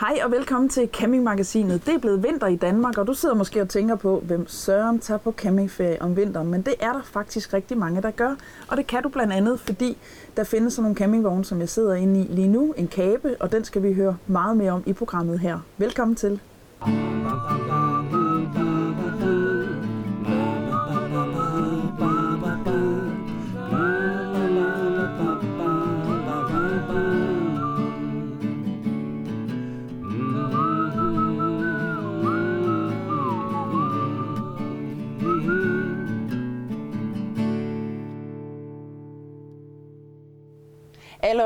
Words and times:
Hej 0.00 0.18
og 0.24 0.30
velkommen 0.30 0.68
til 0.68 0.88
Campingmagasinet. 0.92 1.86
Det 1.86 1.94
er 1.94 1.98
blevet 1.98 2.22
vinter 2.22 2.46
i 2.46 2.56
Danmark, 2.56 2.98
og 2.98 3.06
du 3.06 3.14
sidder 3.14 3.34
måske 3.34 3.60
og 3.60 3.68
tænker 3.68 3.96
på, 3.96 4.22
hvem 4.26 4.48
Søren 4.48 4.98
tager 4.98 5.18
på 5.18 5.32
campingferie 5.32 6.02
om 6.02 6.16
vinteren. 6.16 6.50
Men 6.50 6.62
det 6.62 6.74
er 6.80 6.92
der 6.92 7.02
faktisk 7.02 7.52
rigtig 7.52 7.78
mange, 7.78 8.02
der 8.02 8.10
gør. 8.10 8.34
Og 8.68 8.76
det 8.76 8.86
kan 8.86 9.02
du 9.02 9.08
blandt 9.08 9.32
andet, 9.32 9.60
fordi 9.60 9.98
der 10.36 10.44
findes 10.44 10.74
sådan 10.74 10.82
nogle 10.82 10.96
campingvogne, 10.96 11.44
som 11.44 11.60
jeg 11.60 11.68
sidder 11.68 11.94
inde 11.94 12.20
i 12.20 12.26
lige 12.34 12.48
nu. 12.48 12.74
En 12.76 12.88
kabe, 12.88 13.36
og 13.40 13.52
den 13.52 13.64
skal 13.64 13.82
vi 13.82 13.92
høre 13.92 14.16
meget 14.26 14.56
mere 14.56 14.72
om 14.72 14.82
i 14.86 14.92
programmet 14.92 15.38
her. 15.38 15.58
Velkommen 15.78 16.16
til. 16.16 16.40
alle 16.82 18.19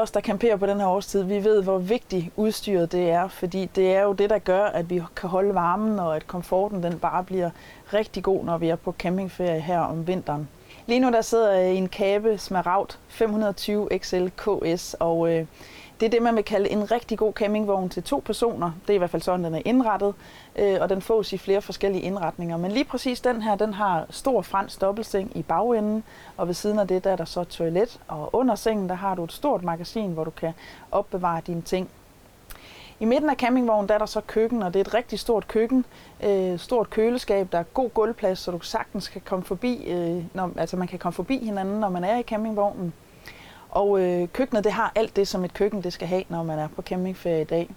os, 0.04 0.10
der 0.10 0.20
camperer 0.20 0.56
på 0.56 0.66
den 0.66 0.80
her 0.80 0.86
årstid, 0.86 1.22
vi 1.22 1.44
ved, 1.44 1.62
hvor 1.62 1.78
vigtigt 1.78 2.30
udstyret 2.36 2.92
det 2.92 3.10
er, 3.10 3.28
fordi 3.28 3.70
det 3.76 3.94
er 3.94 4.02
jo 4.02 4.12
det, 4.12 4.30
der 4.30 4.38
gør, 4.38 4.64
at 4.64 4.90
vi 4.90 5.02
kan 5.16 5.28
holde 5.28 5.54
varmen, 5.54 5.98
og 5.98 6.16
at 6.16 6.26
komforten 6.26 6.82
den 6.82 6.98
bare 6.98 7.24
bliver 7.24 7.50
rigtig 7.92 8.22
god, 8.22 8.44
når 8.44 8.58
vi 8.58 8.68
er 8.68 8.76
på 8.76 8.94
campingferie 8.98 9.60
her 9.60 9.80
om 9.80 10.06
vinteren. 10.06 10.48
Lige 10.86 11.00
nu 11.00 11.10
der 11.10 11.20
sidder 11.20 11.52
jeg 11.52 11.74
i 11.74 11.76
en 11.76 11.88
Kabe 11.88 12.38
Smaragd 12.38 12.98
520 13.08 13.88
XL 13.98 14.26
KS, 14.36 14.96
og 15.00 15.32
øh, 15.32 15.46
det 16.04 16.08
er 16.10 16.16
det, 16.16 16.22
man 16.22 16.36
vil 16.36 16.44
kalde 16.44 16.70
en 16.70 16.90
rigtig 16.90 17.18
god 17.18 17.32
campingvogn 17.32 17.88
til 17.88 18.02
to 18.02 18.22
personer. 18.24 18.70
Det 18.82 18.90
er 18.90 18.94
i 18.94 18.98
hvert 18.98 19.10
fald 19.10 19.22
sådan, 19.22 19.44
den 19.44 19.54
er 19.54 19.62
indrettet, 19.64 20.14
øh, 20.56 20.76
og 20.80 20.88
den 20.88 21.02
fås 21.02 21.32
i 21.32 21.38
flere 21.38 21.62
forskellige 21.62 22.02
indretninger. 22.02 22.56
Men 22.56 22.72
lige 22.72 22.84
præcis 22.84 23.20
den 23.20 23.42
her, 23.42 23.56
den 23.56 23.74
har 23.74 24.06
stor 24.10 24.42
fransk 24.42 24.80
dobbeltseng 24.80 25.36
i 25.36 25.42
bagenden, 25.42 26.04
og 26.36 26.46
ved 26.46 26.54
siden 26.54 26.78
af 26.78 26.88
det, 26.88 27.04
der 27.04 27.10
er 27.10 27.16
der 27.16 27.24
så 27.24 27.44
toilet. 27.44 28.00
Og 28.08 28.34
under 28.34 28.54
sengen, 28.54 28.88
der 28.88 28.94
har 28.94 29.14
du 29.14 29.24
et 29.24 29.32
stort 29.32 29.62
magasin, 29.62 30.12
hvor 30.12 30.24
du 30.24 30.30
kan 30.30 30.52
opbevare 30.90 31.40
dine 31.46 31.62
ting. 31.62 31.88
I 33.00 33.04
midten 33.04 33.30
af 33.30 33.36
campingvognen 33.36 33.88
der 33.88 33.94
er 33.94 33.98
der 33.98 34.06
så 34.06 34.20
køkken, 34.20 34.62
og 34.62 34.74
det 34.74 34.80
er 34.80 34.84
et 34.84 34.94
rigtig 34.94 35.18
stort 35.18 35.48
køkken. 35.48 35.84
Øh, 36.24 36.58
stort 36.58 36.90
køleskab, 36.90 37.52
der 37.52 37.58
er 37.58 37.62
god 37.62 37.90
gulvplads, 37.90 38.38
så 38.38 38.50
du 38.50 38.60
sagtens 38.60 39.08
kan 39.08 39.22
komme 39.24 39.44
forbi, 39.44 39.84
øh, 39.86 40.24
når, 40.34 40.50
altså 40.56 40.76
man 40.76 40.88
kan 40.88 40.98
komme 40.98 41.14
forbi 41.14 41.38
hinanden, 41.44 41.80
når 41.80 41.88
man 41.88 42.04
er 42.04 42.18
i 42.18 42.22
campingvognen. 42.22 42.92
Og 43.74 44.00
øh, 44.00 44.28
køkkenet 44.28 44.64
det 44.64 44.72
har 44.72 44.92
alt 44.94 45.16
det, 45.16 45.28
som 45.28 45.44
et 45.44 45.54
køkken 45.54 45.82
det 45.82 45.92
skal 45.92 46.08
have, 46.08 46.24
når 46.28 46.42
man 46.42 46.58
er 46.58 46.68
på 46.68 46.82
campingferie 46.82 47.40
i 47.40 47.44
dag. 47.44 47.70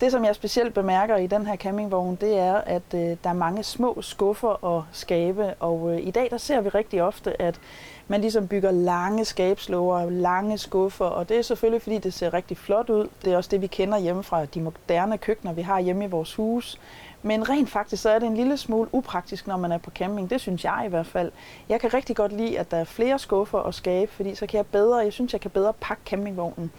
Det, 0.00 0.12
som 0.12 0.24
jeg 0.24 0.34
specielt 0.34 0.74
bemærker 0.74 1.16
i 1.16 1.26
den 1.26 1.46
her 1.46 1.56
campingvogn, 1.56 2.14
det 2.20 2.38
er, 2.38 2.54
at 2.54 2.82
øh, 2.94 3.00
der 3.00 3.30
er 3.30 3.32
mange 3.32 3.62
små 3.62 3.98
skuffer 4.02 4.64
og 4.64 4.84
skabe. 4.92 5.54
Og 5.54 5.94
øh, 5.94 6.06
i 6.06 6.10
dag 6.10 6.28
der 6.30 6.38
ser 6.38 6.60
vi 6.60 6.68
rigtig 6.68 7.02
ofte, 7.02 7.42
at 7.42 7.60
man 8.08 8.20
ligesom 8.20 8.48
bygger 8.48 8.70
lange 8.70 9.24
skabslåger, 9.24 10.10
lange 10.10 10.58
skuffer, 10.58 11.04
og 11.04 11.28
det 11.28 11.38
er 11.38 11.42
selvfølgelig, 11.42 11.82
fordi 11.82 11.98
det 11.98 12.14
ser 12.14 12.34
rigtig 12.34 12.56
flot 12.56 12.90
ud. 12.90 13.08
Det 13.24 13.32
er 13.32 13.36
også 13.36 13.50
det, 13.50 13.60
vi 13.60 13.66
kender 13.66 13.98
hjemme 13.98 14.22
fra 14.22 14.44
de 14.44 14.60
moderne 14.60 15.18
køkkener, 15.18 15.52
vi 15.52 15.62
har 15.62 15.80
hjemme 15.80 16.04
i 16.04 16.08
vores 16.08 16.34
hus. 16.34 16.80
Men 17.22 17.48
rent 17.48 17.70
faktisk 17.70 18.02
så 18.02 18.10
er 18.10 18.18
det 18.18 18.26
en 18.26 18.36
lille 18.36 18.56
smule 18.56 18.88
upraktisk, 18.92 19.46
når 19.46 19.56
man 19.56 19.72
er 19.72 19.78
på 19.78 19.90
camping. 19.90 20.30
Det 20.30 20.40
synes 20.40 20.64
jeg 20.64 20.82
i 20.86 20.88
hvert 20.88 21.06
fald. 21.06 21.32
Jeg 21.68 21.80
kan 21.80 21.94
rigtig 21.94 22.16
godt 22.16 22.32
lide, 22.32 22.58
at 22.58 22.70
der 22.70 22.76
er 22.76 22.84
flere 22.84 23.18
skuffer 23.18 23.58
og 23.58 23.74
skabe, 23.74 24.12
fordi 24.12 24.34
så 24.34 24.46
kan 24.46 24.56
jeg 24.56 24.66
bedre, 24.66 24.96
jeg 24.96 25.12
synes, 25.12 25.32
jeg 25.32 25.40
kan 25.40 25.50
bedre 25.50 25.72
pakke 25.80 26.02
campingvognen 26.06 26.70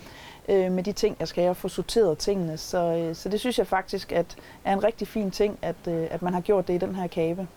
øh, 0.49 0.71
med 0.71 0.83
de 0.83 0.91
ting, 0.91 1.15
jeg 1.19 1.27
skal 1.27 1.43
have 1.43 1.55
få 1.55 1.67
sorteret 1.67 2.17
tingene. 2.17 2.57
Så, 2.57 2.77
øh, 2.77 3.15
så 3.15 3.29
det 3.29 3.39
synes 3.39 3.57
jeg 3.57 3.67
faktisk 3.67 4.11
at 4.11 4.35
er 4.63 4.73
en 4.73 4.83
rigtig 4.83 5.07
fin 5.07 5.31
ting, 5.31 5.57
at, 5.61 5.75
øh, 5.87 6.07
at 6.11 6.21
man 6.21 6.33
har 6.33 6.41
gjort 6.41 6.67
det 6.67 6.73
i 6.73 6.77
den 6.77 6.95
her 6.95 7.07
kave. 7.07 7.47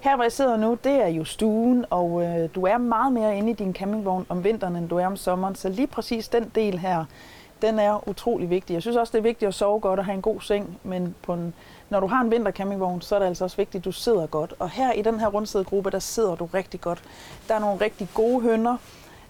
Her 0.00 0.14
hvor 0.14 0.24
jeg 0.24 0.32
sidder 0.32 0.56
nu, 0.56 0.78
det 0.84 0.92
er 0.92 1.08
jo 1.08 1.24
stuen, 1.24 1.84
og 1.90 2.22
øh, 2.22 2.48
du 2.54 2.66
er 2.66 2.78
meget 2.78 3.12
mere 3.12 3.36
inde 3.36 3.50
i 3.50 3.54
din 3.54 3.74
campingvogn 3.74 4.26
om 4.28 4.44
vinteren, 4.44 4.76
end 4.76 4.88
du 4.88 4.96
er 4.96 5.06
om 5.06 5.16
sommeren. 5.16 5.54
Så 5.54 5.68
lige 5.68 5.86
præcis 5.86 6.28
den 6.28 6.52
del 6.54 6.78
her, 6.78 7.04
den 7.62 7.78
er 7.78 8.08
utrolig 8.08 8.50
vigtig. 8.50 8.74
Jeg 8.74 8.82
synes 8.82 8.96
også, 8.96 9.10
det 9.10 9.18
er 9.18 9.22
vigtigt 9.22 9.48
at 9.48 9.54
sove 9.54 9.80
godt 9.80 9.98
og 9.98 10.04
have 10.04 10.14
en 10.14 10.22
god 10.22 10.40
seng, 10.40 10.78
men 10.82 11.14
på 11.22 11.32
en, 11.32 11.54
når 11.90 12.00
du 12.00 12.06
har 12.06 12.20
en 12.20 12.30
vintercampingvogn, 12.30 13.00
så 13.00 13.14
er 13.14 13.18
det 13.18 13.26
altså 13.26 13.44
også 13.44 13.56
vigtigt, 13.56 13.80
at 13.80 13.84
du 13.84 13.92
sidder 13.92 14.26
godt. 14.26 14.54
Og 14.58 14.70
her 14.70 14.92
i 14.92 15.02
den 15.02 15.20
her 15.20 15.26
rundsædegruppe, 15.26 15.90
der 15.90 15.98
sidder 15.98 16.34
du 16.34 16.44
rigtig 16.54 16.80
godt. 16.80 17.02
Der 17.48 17.54
er 17.54 17.58
nogle 17.58 17.80
rigtig 17.80 18.08
gode 18.14 18.40
hønder, 18.40 18.76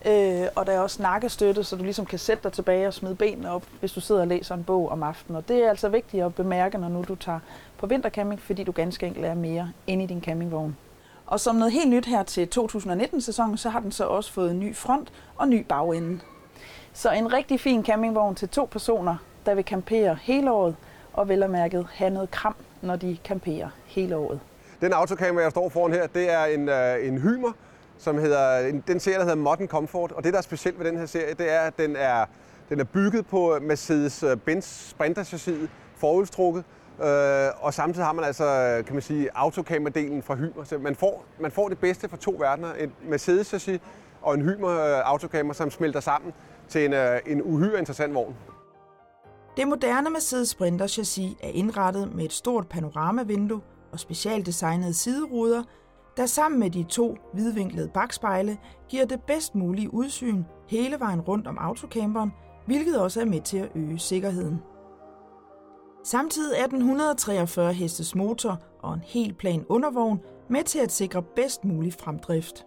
øh, 0.06 0.47
og 0.54 0.66
der 0.66 0.72
er 0.72 0.81
også 0.81 1.03
nakkestøtte, 1.03 1.64
så 1.64 1.76
du 1.76 1.82
ligesom 1.82 2.06
kan 2.06 2.19
sætte 2.19 2.43
dig 2.43 2.53
tilbage 2.53 2.87
og 2.87 2.94
smide 2.94 3.14
benene 3.14 3.50
op, 3.50 3.62
hvis 3.81 3.93
du 3.93 4.00
sidder 4.00 4.20
og 4.20 4.26
læser 4.26 4.54
en 4.54 4.64
bog 4.64 4.88
om 4.88 5.03
aftenen. 5.03 5.37
Og 5.37 5.48
det 5.48 5.64
er 5.64 5.70
altså 5.70 5.88
vigtigt 5.88 6.25
at 6.25 6.34
bemærke, 6.34 6.78
når 6.78 6.88
nu 6.88 7.04
du 7.09 7.14
tager 7.14 7.41
på 7.84 7.89
vintercamping, 7.89 8.41
fordi 8.41 8.65
du 8.65 8.72
ganske 8.72 9.06
enkelt 9.06 9.27
er 9.27 9.34
mere 9.34 9.72
inde 9.87 10.05
i 10.05 10.06
din 10.06 10.22
campingvogn. 10.22 10.77
Og 11.27 11.41
som 11.41 11.56
noget 11.56 11.72
helt 11.72 11.91
nyt 11.91 12.06
her 12.06 12.22
til 12.22 12.49
2019-sæsonen, 12.59 13.56
så 13.56 13.69
har 13.69 13.81
den 13.81 13.93
så 13.93 14.05
også 14.05 14.33
fået 14.33 14.50
en 14.50 14.61
ny 14.61 14.77
front 14.77 15.12
og 15.37 15.49
ny 15.49 15.65
bagende. 15.69 16.21
Så 16.93 17.11
en 17.12 17.33
rigtig 17.33 17.61
fin 17.61 17.84
campingvogn 17.84 18.34
til 18.34 18.49
to 18.49 18.69
personer, 18.71 19.17
der 19.47 19.55
vil 19.55 19.65
campere 19.65 20.19
hele 20.23 20.53
året, 20.53 20.77
og 21.12 21.28
vel 21.28 21.43
og 21.43 21.50
mærket 21.50 21.87
have 21.94 22.11
noget 22.11 22.31
kram, 22.31 22.55
når 22.83 22.97
de 22.97 23.19
camperer 23.25 23.69
hele 23.87 24.17
året. 24.17 24.41
Den 24.81 24.93
autocamper, 24.93 25.43
jeg 25.43 25.50
står 25.50 25.69
foran 25.69 25.93
her, 25.93 26.06
det 26.06 26.33
er 26.33 26.44
en, 26.44 26.69
øh, 26.69 27.09
en 27.09 27.19
Hymer, 27.19 27.53
som 27.99 28.19
hedder, 28.19 28.73
den 28.87 29.00
serie, 29.00 29.17
der 29.19 29.23
hedder 29.23 29.37
Modern 29.37 29.69
Comfort. 29.69 30.12
Og 30.12 30.25
det, 30.25 30.33
der 30.33 30.39
er 30.39 30.43
specielt 30.43 30.78
ved 30.78 30.87
den 30.87 30.99
her 30.99 31.06
serie, 31.06 31.34
det 31.34 31.53
er, 31.53 31.61
at 31.61 31.78
den 31.78 31.97
er, 31.97 32.25
den 32.69 32.81
er 32.81 32.84
bygget 32.84 33.27
på 33.27 33.56
Mercedes-Benz 33.56 34.94
Sprinter-chassiset, 34.94 35.69
forudstrukket. 35.97 36.65
Øh, 37.03 37.50
og 37.60 37.75
samtidig 37.75 38.06
har 38.06 38.12
man 38.12 38.25
altså, 38.25 38.82
kan 38.87 38.94
man 38.94 39.03
sige, 39.03 39.31
autocamper-delen 39.34 40.22
fra 40.22 40.34
Hymer. 40.34 40.65
Så 40.65 40.78
man 40.78 40.94
får, 40.94 41.25
man 41.41 41.50
får 41.50 41.69
det 41.69 41.78
bedste 41.78 42.09
fra 42.09 42.16
to 42.16 42.37
verdener. 42.38 42.72
En 42.75 42.93
Mercedes 43.09 43.47
chassis 43.47 43.81
og 44.22 44.34
en 44.34 44.43
Hymer 44.43 44.71
øh, 44.71 45.10
autocamper, 45.10 45.55
som 45.55 45.71
smelter 45.71 46.00
sammen 46.00 46.32
til 46.69 46.84
en, 46.84 46.93
øh, 46.93 47.21
en 47.27 47.43
uhyre 47.43 47.78
interessant 47.78 48.15
vogn. 48.15 48.37
Det 49.56 49.69
moderne 49.69 50.10
Mercedes 50.10 50.49
Sprinter 50.49 50.87
chassis 50.87 51.32
er 51.43 51.49
indrettet 51.49 52.15
med 52.15 52.25
et 52.25 52.32
stort 52.32 52.69
panoramavindue 52.69 53.61
og 53.93 54.00
specialdesignede 54.00 54.94
sideruder, 54.94 55.62
der 56.16 56.26
sammen 56.26 56.61
med 56.61 56.71
de 56.71 56.82
to 56.82 57.19
hvidvinklede 57.32 57.88
bakspejle 57.94 58.59
giver 58.88 59.05
det 59.05 59.22
bedst 59.22 59.55
mulige 59.55 59.94
udsyn 59.94 60.44
hele 60.69 61.00
vejen 61.00 61.21
rundt 61.21 61.47
om 61.47 61.59
autocamperen, 61.59 62.32
hvilket 62.66 63.00
også 63.00 63.21
er 63.21 63.25
med 63.25 63.41
til 63.41 63.59
at 63.59 63.69
øge 63.75 63.99
sikkerheden. 63.99 64.62
Samtidig 66.04 66.59
er 66.59 66.66
den 66.66 66.78
143 66.78 67.72
hestes 67.72 68.15
motor 68.15 68.60
og 68.82 68.94
en 68.94 69.03
helt 69.04 69.38
plan 69.38 69.65
undervogn 69.69 70.20
med 70.48 70.65
til 70.65 70.78
at 70.78 70.92
sikre 70.92 71.22
bedst 71.22 71.65
mulig 71.65 71.92
fremdrift. 71.92 72.65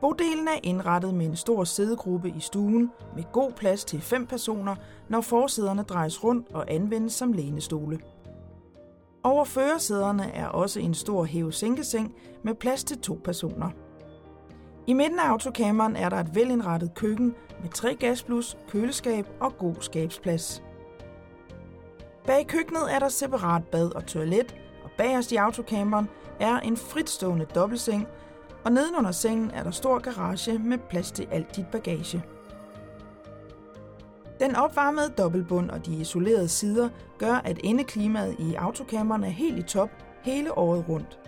Bodelen 0.00 0.48
er 0.48 0.60
indrettet 0.62 1.14
med 1.14 1.26
en 1.26 1.36
stor 1.36 1.64
sædegruppe 1.64 2.28
i 2.28 2.40
stuen 2.40 2.90
med 3.16 3.24
god 3.32 3.52
plads 3.52 3.84
til 3.84 4.00
fem 4.00 4.26
personer, 4.26 4.76
når 5.08 5.20
forsæderne 5.20 5.82
drejes 5.82 6.24
rundt 6.24 6.52
og 6.52 6.72
anvendes 6.72 7.12
som 7.12 7.32
lænestole. 7.32 7.98
Over 9.22 9.44
førersæderne 9.44 10.32
er 10.32 10.46
også 10.46 10.80
en 10.80 10.94
stor 10.94 11.24
hæve-sænkeseng 11.24 12.14
med 12.44 12.54
plads 12.54 12.84
til 12.84 12.98
to 12.98 13.20
personer. 13.24 13.70
I 14.86 14.92
midten 14.92 15.18
af 15.18 15.30
autocammeren 15.30 15.96
er 15.96 16.08
der 16.08 16.16
et 16.16 16.34
velindrettet 16.34 16.94
køkken 16.94 17.34
med 17.62 17.70
tre 17.70 17.94
gasblus, 17.94 18.56
køleskab 18.68 19.26
og 19.40 19.58
god 19.58 19.74
skabsplads. 19.80 20.62
Bag 22.30 22.46
køkkenet 22.46 22.94
er 22.94 22.98
der 22.98 23.08
separat 23.08 23.64
bad 23.64 23.94
og 23.94 24.06
toilet, 24.06 24.54
og 24.84 24.90
bagerst 24.98 25.32
i 25.32 25.36
autocamperen 25.36 26.08
er 26.40 26.60
en 26.60 26.76
fritstående 26.76 27.44
dobbeltseng, 27.44 28.08
og 28.64 28.72
nedenunder 28.72 29.10
sengen 29.10 29.50
er 29.50 29.62
der 29.62 29.70
stor 29.70 29.98
garage 29.98 30.58
med 30.58 30.78
plads 30.90 31.10
til 31.10 31.28
alt 31.30 31.56
dit 31.56 31.66
bagage. 31.72 32.24
Den 34.40 34.56
opvarmede 34.56 35.12
dobbeltbund 35.18 35.70
og 35.70 35.86
de 35.86 35.94
isolerede 35.94 36.48
sider 36.48 36.88
gør, 37.18 37.34
at 37.34 37.58
indeklimaet 37.58 38.36
i 38.38 38.54
autocamperen 38.54 39.24
er 39.24 39.28
helt 39.28 39.58
i 39.58 39.62
top 39.62 39.90
hele 40.22 40.58
året 40.58 40.84
rundt. 40.88 41.18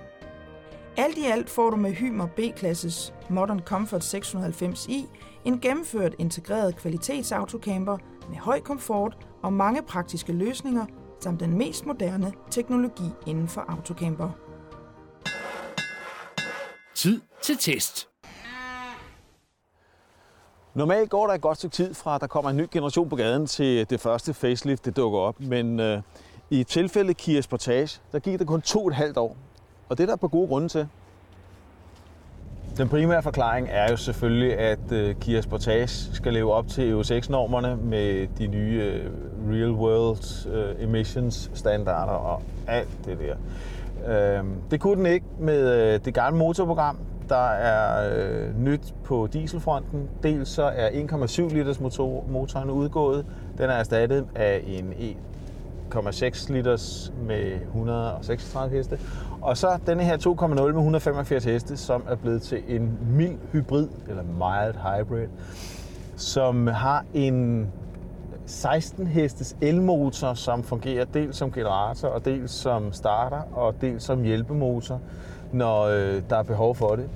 Alt 0.97 1.19
i 1.19 1.25
alt 1.25 1.50
får 1.50 1.71
du 1.71 1.77
med 1.77 1.93
Hymer 1.93 2.27
B-klasses 2.27 3.15
Modern 3.31 3.61
Comfort 3.61 4.15
690i 4.15 5.06
en 5.44 5.61
gennemført 5.61 6.15
integreret 6.19 6.77
kvalitetsautokamper 6.77 7.99
med 8.29 8.37
høj 8.37 8.61
komfort 8.61 9.17
og 9.43 9.53
mange 9.53 9.83
praktiske 9.83 10.33
løsninger, 10.33 10.87
samt 11.21 11.41
den 11.41 11.59
mest 11.59 11.87
moderne 11.87 12.33
teknologi 12.50 13.05
inden 13.27 13.49
for 13.49 13.65
autocamper. 13.69 14.31
Tid 16.94 17.21
til 17.43 17.56
test. 17.56 18.09
Normalt 20.75 21.11
går 21.11 21.27
der 21.27 21.35
et 21.35 21.41
godt 21.41 21.59
stykke 21.59 21.75
tid 21.75 21.94
fra, 21.94 22.15
at 22.15 22.21
der 22.21 22.27
kommer 22.27 22.50
en 22.50 22.56
ny 22.56 22.67
generation 22.73 23.09
på 23.09 23.17
gaden 23.17 23.47
til 23.47 23.91
det 23.91 24.00
første 24.00 24.35
facelift, 24.35 24.85
det 24.85 24.97
dukker 24.97 25.19
op. 25.19 25.41
Men 25.41 25.81
øh, 25.81 26.03
i 26.50 26.65
tilfælde 26.65 27.15
Kia 27.15 27.41
Sportage, 27.41 28.00
der 28.12 28.19
gik 28.19 28.39
der 28.39 28.44
kun 28.44 28.62
to 28.62 28.89
et 28.89 28.94
halvt 28.94 29.17
år. 29.17 29.37
Og 29.93 29.99
det 29.99 30.05
er 30.05 30.09
der 30.09 30.17
på 30.17 30.29
gode 30.29 30.49
grunde 30.49 30.69
til. 30.69 30.89
Den 32.77 32.89
primære 32.89 33.23
forklaring 33.23 33.69
er 33.71 33.91
jo 33.91 33.97
selvfølgelig, 33.97 34.59
at 34.59 34.93
øh, 34.93 35.15
Kia 35.15 35.41
Sportage 35.41 35.89
skal 35.89 36.33
leve 36.33 36.53
op 36.53 36.69
til 36.69 36.93
EU6-normerne 36.93 37.77
med 37.77 38.27
de 38.39 38.47
nye 38.47 38.83
øh, 38.83 39.11
Real 39.50 39.71
World 39.71 40.49
øh, 40.55 40.85
Emissions 40.85 41.50
standarder 41.55 42.12
og 42.12 42.43
alt 42.69 42.89
det 43.05 43.19
der. 43.19 43.37
Øh, 44.39 44.44
det 44.71 44.81
kunne 44.81 44.97
den 44.97 45.06
ikke 45.06 45.27
med 45.39 45.94
øh, 45.94 46.00
det 46.05 46.15
gamle 46.15 46.39
motorprogram. 46.39 46.99
Der 47.29 47.49
er 47.50 48.11
øh, 48.19 48.61
nyt 48.61 48.94
på 49.05 49.29
dieselfronten. 49.33 50.09
Dels 50.23 50.49
så 50.49 50.62
er 50.62 50.89
1,7 50.89 51.55
liters 51.55 51.81
motor, 51.81 52.25
motoren 52.29 52.71
udgået. 52.71 53.27
Den 53.59 53.71
er 53.71 53.75
erstattet 53.75 54.27
af 54.35 54.62
en 54.67 54.93
e 54.99 55.17
1,6 55.94 56.53
liters 56.53 57.12
med 57.27 57.53
136 57.53 58.77
heste. 58.77 58.99
Og 59.41 59.56
så 59.56 59.79
denne 59.87 60.05
her 60.05 60.17
2,0 60.17 60.47
med 60.47 60.59
185 60.59 61.44
heste, 61.44 61.77
som 61.77 62.05
er 62.09 62.15
blevet 62.15 62.43
til 62.43 62.62
en 62.69 62.99
mild 63.17 63.39
hybrid, 63.53 63.89
eller 64.09 64.23
mild 64.23 64.75
hybrid, 64.75 65.27
som 66.17 66.67
har 66.67 67.05
en 67.15 67.69
16 68.47 69.06
hestes 69.06 69.56
elmotor, 69.61 70.35
som 70.35 70.62
fungerer 70.62 71.05
dels 71.05 71.37
som 71.37 71.53
generator, 71.53 72.09
og 72.09 72.25
dels 72.25 72.50
som 72.50 72.93
starter, 72.93 73.43
og 73.53 73.75
dels 73.81 74.03
som 74.03 74.23
hjælpemotor, 74.23 75.00
når 75.53 75.83
øh, 75.83 76.23
der 76.31 76.37
er 76.37 76.43
behov 76.43 76.75
for 76.75 76.97
det. 76.97 77.09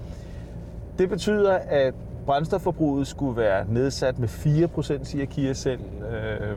Det 0.98 1.08
betyder, 1.08 1.58
at 1.68 1.94
brændstofforbruget 2.26 3.06
skulle 3.06 3.36
være 3.36 3.64
nedsat 3.68 4.18
med 4.18 4.28
4%, 4.28 5.04
siger 5.04 5.26
Kia 5.26 5.52
selv. 5.52 5.80
Øh, 5.80 6.56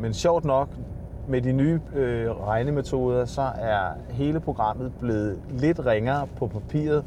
men 0.00 0.14
sjovt 0.14 0.44
nok, 0.44 0.68
med 1.30 1.42
de 1.42 1.52
nye 1.52 1.80
øh, 1.94 2.30
regnemetoder, 2.30 3.24
så 3.24 3.42
er 3.58 3.92
hele 4.10 4.40
programmet 4.40 4.92
blevet 5.00 5.38
lidt 5.50 5.86
ringere 5.86 6.26
på 6.38 6.46
papiret 6.46 7.04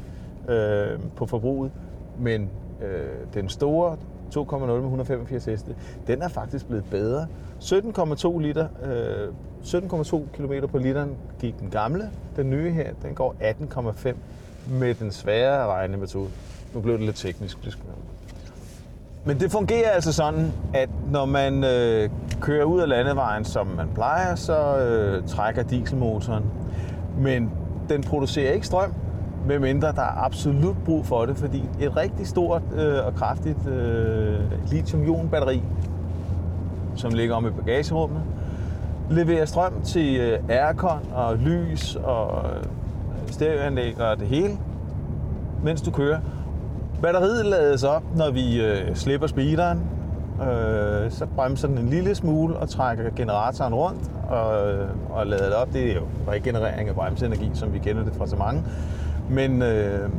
øh, 0.48 0.98
på 1.16 1.26
forbruget, 1.26 1.72
men 2.18 2.50
øh, 2.82 3.34
den 3.34 3.48
store 3.48 3.96
2,0 4.36 4.58
med 4.58 4.74
185 4.74 5.44
heste, 5.44 5.74
den 6.06 6.22
er 6.22 6.28
faktisk 6.28 6.66
blevet 6.66 6.84
bedre. 6.90 7.26
17,2 7.60 8.38
liter, 8.38 8.68
øh, 8.84 9.28
17,2 9.64 10.22
km 10.32 10.66
på 10.70 10.78
literen 10.78 11.16
gik 11.40 11.60
den 11.60 11.70
gamle. 11.70 12.10
Den 12.36 12.50
nye 12.50 12.70
her, 12.70 12.92
den 13.02 13.14
går 13.14 13.34
18,5 13.40 14.14
med 14.70 14.94
den 14.94 15.10
svære 15.10 15.66
regnemetode. 15.66 16.28
Nu 16.74 16.80
blev 16.80 16.94
det 16.94 17.04
lidt 17.04 17.16
teknisk, 17.16 17.64
det 17.64 17.72
skal 17.72 17.84
men 19.26 19.40
det 19.40 19.50
fungerer 19.50 19.90
altså 19.90 20.12
sådan, 20.12 20.52
at 20.74 20.88
når 21.10 21.24
man 21.24 21.64
øh, 21.64 22.10
kører 22.44 22.64
ud 22.64 22.80
af 22.80 22.88
landevejen, 22.88 23.44
som 23.44 23.66
man 23.66 23.88
plejer, 23.94 24.34
så 24.34 24.78
øh, 24.78 25.26
trækker 25.26 25.62
dieselmotoren. 25.62 26.44
Men 27.18 27.50
den 27.88 28.02
producerer 28.02 28.52
ikke 28.52 28.66
strøm, 28.66 28.94
medmindre 29.46 29.92
der 29.92 30.02
er 30.02 30.24
absolut 30.24 30.76
brug 30.84 31.06
for 31.06 31.26
det, 31.26 31.36
fordi 31.36 31.64
et 31.80 31.96
rigtig 31.96 32.26
stort 32.26 32.62
øh, 32.76 33.06
og 33.06 33.14
kraftigt 33.14 33.68
øh, 33.68 34.40
lithium-ion-batteri, 34.70 35.62
som 36.96 37.12
ligger 37.12 37.34
om 37.34 37.46
i 37.46 37.50
bagagerummet, 37.50 38.22
leverer 39.10 39.44
strøm 39.44 39.82
til 39.84 40.16
øh, 40.16 40.38
aircon 40.48 41.00
og 41.14 41.36
lys 41.36 41.96
og 41.96 42.44
øh, 42.44 42.64
stereoanlæg 43.26 44.00
og 44.00 44.18
det 44.18 44.26
hele, 44.26 44.58
mens 45.62 45.82
du 45.82 45.90
kører. 45.90 46.20
Batteriet 47.02 47.46
lades 47.46 47.84
op, 47.84 48.02
når 48.16 48.30
vi 48.30 48.64
øh, 48.64 48.96
slipper 48.96 49.26
speederen. 49.26 49.93
Øh, 50.40 51.10
så 51.10 51.26
bremser 51.36 51.68
den 51.68 51.78
en 51.78 51.88
lille 51.88 52.14
smule 52.14 52.56
og 52.56 52.68
trækker 52.68 53.10
generatoren 53.16 53.74
rundt 53.74 54.10
og, 54.28 54.72
øh, 54.72 54.88
og 55.10 55.26
lader 55.26 55.44
det 55.44 55.54
op. 55.54 55.72
Det 55.72 55.90
er 55.90 55.94
jo 55.94 56.02
regenerering 56.28 56.88
af 56.88 56.94
bremseenergi, 56.94 57.50
som 57.54 57.72
vi 57.72 57.78
kender 57.78 58.04
det 58.04 58.14
fra 58.14 58.26
så 58.26 58.36
mange. 58.36 58.62
Men 59.30 59.62
øh, 59.62 60.10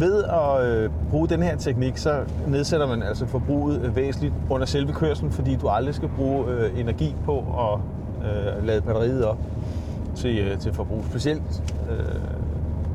ved 0.00 0.24
at 0.24 0.66
øh, 0.66 0.90
bruge 1.10 1.28
den 1.28 1.42
her 1.42 1.56
teknik, 1.56 1.96
så 1.96 2.20
nedsætter 2.46 2.86
man 2.86 3.02
altså 3.02 3.26
forbruget 3.26 3.82
øh, 3.82 3.96
væsentligt 3.96 4.34
under 4.50 4.66
selve 4.66 4.92
kørslen, 4.92 5.30
fordi 5.30 5.56
du 5.56 5.68
aldrig 5.68 5.94
skal 5.94 6.08
bruge 6.16 6.50
øh, 6.50 6.80
energi 6.80 7.14
på 7.24 7.38
at 7.38 7.80
øh, 8.28 8.66
lade 8.66 8.80
batteriet 8.80 9.24
op 9.24 9.38
til, 10.14 10.38
øh, 10.38 10.58
til 10.58 10.72
forbrug. 10.72 11.04
Specielt 11.04 11.62
øh, 11.90 11.98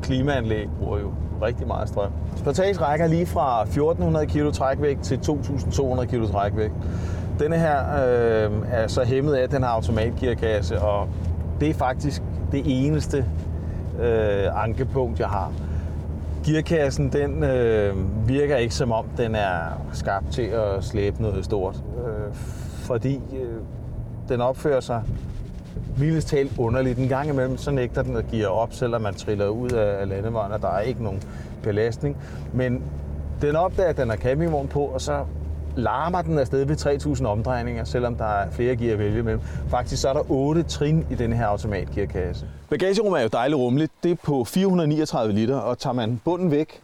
klimaanlæg 0.02 0.68
bruger 0.78 0.98
jo 0.98 1.12
rigtig 1.44 1.66
meget 1.66 1.88
strøm. 1.88 2.10
Sportage 2.36 2.78
rækker 2.78 3.06
lige 3.06 3.26
fra 3.26 3.62
1400 3.62 4.26
kg 4.26 4.52
trækvægt 4.52 5.02
til 5.02 5.18
2200 5.20 6.08
kg 6.08 6.30
trækvægt. 6.30 6.72
Denne 7.38 7.56
her 7.56 7.78
øh, 7.80 8.50
er 8.70 8.86
så 8.86 9.04
hæmmet 9.04 9.34
af, 9.34 9.42
at 9.42 9.50
den 9.50 9.62
har 9.62 9.70
automatgearkasse, 9.70 10.80
og 10.80 11.08
det 11.60 11.70
er 11.70 11.74
faktisk 11.74 12.22
det 12.52 12.62
eneste 12.66 13.26
øh, 14.02 14.64
ankepunkt, 14.64 15.20
jeg 15.20 15.28
har. 15.28 15.52
Gearkassen, 16.46 17.12
den 17.12 17.44
øh, 17.44 17.94
virker 18.28 18.56
ikke 18.56 18.74
som 18.74 18.92
om, 18.92 19.04
den 19.16 19.34
er 19.34 19.82
skabt 19.92 20.32
til 20.32 20.42
at 20.42 20.84
slæbe 20.84 21.22
noget 21.22 21.44
stort, 21.44 21.76
øh, 21.76 22.34
fordi 22.84 23.14
øh, 23.14 23.60
den 24.28 24.40
opfører 24.40 24.80
sig 24.80 25.02
mildest 25.98 26.28
talt 26.28 26.52
underligt. 26.58 26.98
En 26.98 27.08
gang 27.08 27.28
imellem 27.28 27.56
så 27.56 27.70
nægter 27.70 28.02
den 28.02 28.16
at 28.16 28.24
give 28.30 28.48
op, 28.48 28.72
selvom 28.72 29.02
man 29.02 29.14
triller 29.14 29.48
ud 29.48 29.70
af 29.70 30.08
landevejen, 30.08 30.52
og 30.52 30.62
der 30.62 30.68
er 30.68 30.80
ikke 30.80 31.02
nogen 31.04 31.22
belastning. 31.62 32.16
Men 32.52 32.82
den 33.42 33.56
opdager, 33.56 33.88
at 33.88 33.96
den 33.96 34.10
har 34.10 34.16
campingvogn 34.16 34.68
på, 34.68 34.80
og 34.80 35.00
så 35.00 35.24
larmer 35.76 36.22
den 36.22 36.38
afsted 36.38 36.64
ved 36.64 36.76
3000 36.76 37.28
omdrejninger, 37.28 37.84
selvom 37.84 38.14
der 38.14 38.24
er 38.24 38.50
flere 38.50 38.76
gear 38.76 38.92
at 38.92 38.98
vælge 38.98 39.18
imellem. 39.18 39.40
Faktisk 39.68 40.02
så 40.02 40.08
er 40.08 40.12
der 40.12 40.30
8 40.30 40.62
trin 40.62 41.06
i 41.10 41.14
denne 41.14 41.36
her 41.36 41.46
automatgearkasse. 41.46 42.46
Bagagerummet 42.70 43.18
er 43.18 43.22
jo 43.22 43.28
dejligt 43.32 43.58
rummeligt. 43.58 43.92
Det 44.02 44.10
er 44.10 44.16
på 44.24 44.44
439 44.44 45.34
liter, 45.34 45.56
og 45.56 45.78
tager 45.78 45.94
man 45.94 46.20
bunden 46.24 46.50
væk 46.50 46.80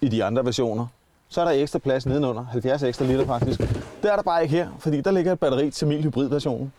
i 0.00 0.08
de 0.08 0.24
andre 0.24 0.44
versioner, 0.44 0.86
så 1.28 1.40
er 1.40 1.44
der 1.44 1.52
ekstra 1.52 1.78
plads 1.78 2.06
nedenunder, 2.06 2.44
70 2.44 2.82
ekstra 2.82 3.04
liter 3.04 3.26
faktisk. 3.26 3.60
Det 4.02 4.12
er 4.12 4.16
der 4.16 4.22
bare 4.22 4.42
ikke 4.42 4.54
her, 4.54 4.68
fordi 4.78 5.00
der 5.00 5.10
ligger 5.10 5.32
et 5.32 5.40
batteri 5.40 5.70
til 5.70 5.86
mild 5.86 6.02
hybridversionen. 6.02 6.72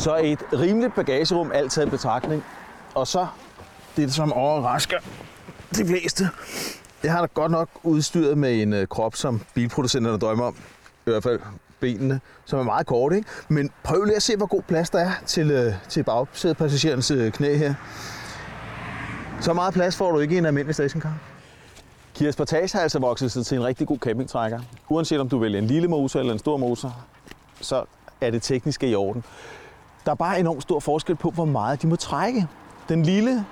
Så 0.00 0.16
et 0.16 0.38
rimeligt 0.52 0.94
bagagerum 0.94 1.52
altid 1.54 1.86
i 1.86 1.90
betragtning. 1.90 2.44
Og 2.94 3.06
så 3.06 3.26
det, 3.96 4.14
som 4.14 4.32
overrasker 4.32 4.98
de 5.76 5.86
fleste. 5.86 6.28
Jeg 7.02 7.12
har 7.12 7.20
da 7.20 7.26
godt 7.34 7.52
nok 7.52 7.68
udstyret 7.82 8.38
med 8.38 8.62
en 8.62 8.72
øh, 8.72 8.86
krop, 8.86 9.16
som 9.16 9.40
bilproducenterne 9.54 10.18
drømmer 10.18 10.44
om. 10.44 10.56
I 11.06 11.10
hvert 11.10 11.22
fald 11.22 11.40
benene, 11.80 12.20
som 12.44 12.58
er 12.58 12.62
meget 12.62 12.86
korte. 12.86 13.16
Ikke? 13.16 13.28
Men 13.48 13.70
prøv 13.82 14.04
lige 14.04 14.16
at 14.16 14.22
se, 14.22 14.36
hvor 14.36 14.46
god 14.46 14.62
plads 14.62 14.90
der 14.90 14.98
er 14.98 15.10
til, 15.26 15.50
øh, 15.50 15.72
til 15.88 16.02
bagsædepassagerens 16.02 17.10
øh, 17.10 17.32
knæ 17.32 17.56
her. 17.56 17.74
Så 19.40 19.52
meget 19.52 19.74
plads 19.74 19.96
får 19.96 20.12
du 20.12 20.18
ikke 20.18 20.34
i 20.34 20.38
en 20.38 20.46
almindelig 20.46 20.74
stationcar. 20.74 21.14
Kia 22.14 22.30
Sportage 22.30 22.68
har 22.72 22.80
altså 22.80 22.98
vokset 22.98 23.32
sig 23.32 23.46
til 23.46 23.56
en 23.58 23.64
rigtig 23.64 23.86
god 23.86 23.98
campingtrækker. 23.98 24.60
Uanset 24.88 25.20
om 25.20 25.28
du 25.28 25.38
vælger 25.38 25.58
en 25.58 25.66
lille 25.66 25.88
motor 25.88 26.20
eller 26.20 26.32
en 26.32 26.38
stor 26.38 26.56
motor, 26.56 26.96
så 27.60 27.84
er 28.20 28.30
det 28.30 28.42
tekniske 28.42 28.88
i 28.88 28.94
orden. 28.94 29.24
Der 30.04 30.10
er 30.10 30.14
bare 30.14 30.40
enormt 30.40 30.62
stor 30.62 30.80
forskel 30.80 31.16
på, 31.16 31.30
hvor 31.30 31.44
meget 31.44 31.82
de 31.82 31.86
må 31.86 31.96
trække. 31.96 32.46
Den 32.88 33.02
lille 33.02 33.44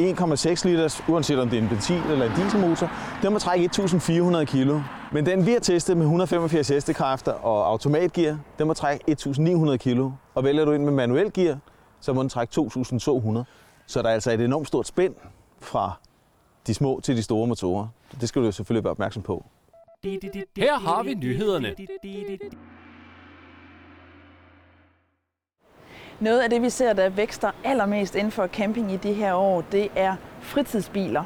1,6 0.00 0.64
liters, 0.64 1.02
uanset 1.08 1.38
om 1.38 1.48
det 1.48 1.58
er 1.58 1.62
en 1.62 1.68
benzin 1.68 2.02
eller 2.10 2.26
en 2.26 2.32
dieselmotor, 2.36 2.90
den 3.22 3.32
må 3.32 3.38
trække 3.38 3.64
1400 3.64 4.46
kg. 4.46 4.70
Men 5.12 5.26
den 5.26 5.46
vi 5.46 5.52
har 5.52 5.60
testet 5.60 5.96
med 5.96 6.04
185 6.04 6.68
hestekræfter 6.68 7.32
og 7.32 7.68
automatgear, 7.70 8.38
den 8.58 8.66
må 8.66 8.74
trække 8.74 9.04
1900 9.10 9.78
kg. 9.78 10.00
Og 10.34 10.44
vælger 10.44 10.64
du 10.64 10.72
ind 10.72 10.84
med 10.84 10.92
manuel 10.92 11.32
gear, 11.32 11.58
så 12.00 12.12
må 12.12 12.20
den 12.20 12.28
trække 12.28 12.52
2200. 12.52 13.46
Så 13.86 14.02
der 14.02 14.08
er 14.08 14.12
altså 14.12 14.30
et 14.30 14.40
enormt 14.40 14.68
stort 14.68 14.86
spænd 14.86 15.14
fra 15.60 15.92
de 16.66 16.74
små 16.74 17.00
til 17.02 17.16
de 17.16 17.22
store 17.22 17.46
motorer. 17.46 17.88
Det 18.20 18.28
skal 18.28 18.42
du 18.42 18.52
selvfølgelig 18.52 18.84
være 18.84 18.90
opmærksom 18.90 19.22
på. 19.22 19.44
Her 20.56 20.78
har 20.78 21.02
vi 21.02 21.14
nyhederne. 21.14 21.74
Noget 26.20 26.40
af 26.40 26.50
det, 26.50 26.62
vi 26.62 26.70
ser, 26.70 26.92
der 26.92 27.08
vækster 27.08 27.50
allermest 27.64 28.14
inden 28.14 28.30
for 28.30 28.46
camping 28.46 28.92
i 28.92 28.96
de 28.96 29.12
her 29.12 29.34
år, 29.34 29.60
det 29.72 29.88
er 29.96 30.16
fritidsbiler. 30.40 31.24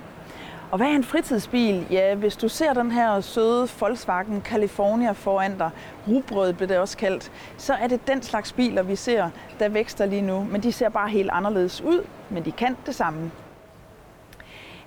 Og 0.70 0.76
hvad 0.76 0.86
er 0.86 0.90
en 0.90 1.04
fritidsbil? 1.04 1.86
Ja, 1.90 2.14
hvis 2.14 2.36
du 2.36 2.48
ser 2.48 2.72
den 2.72 2.90
her 2.90 3.20
søde 3.20 3.68
Volkswagen 3.80 4.42
California 4.44 5.12
foran 5.12 5.58
dig, 5.58 5.70
rugbrød 6.08 6.52
blev 6.52 6.68
det 6.68 6.78
også 6.78 6.96
kaldt, 6.96 7.32
så 7.56 7.74
er 7.74 7.86
det 7.86 8.06
den 8.06 8.22
slags 8.22 8.52
biler, 8.52 8.82
vi 8.82 8.96
ser, 8.96 9.30
der 9.58 9.68
vækster 9.68 10.06
lige 10.06 10.22
nu. 10.22 10.46
Men 10.50 10.62
de 10.62 10.72
ser 10.72 10.88
bare 10.88 11.08
helt 11.08 11.30
anderledes 11.32 11.80
ud, 11.80 12.04
men 12.30 12.44
de 12.44 12.52
kan 12.52 12.76
det 12.86 12.94
samme. 12.94 13.30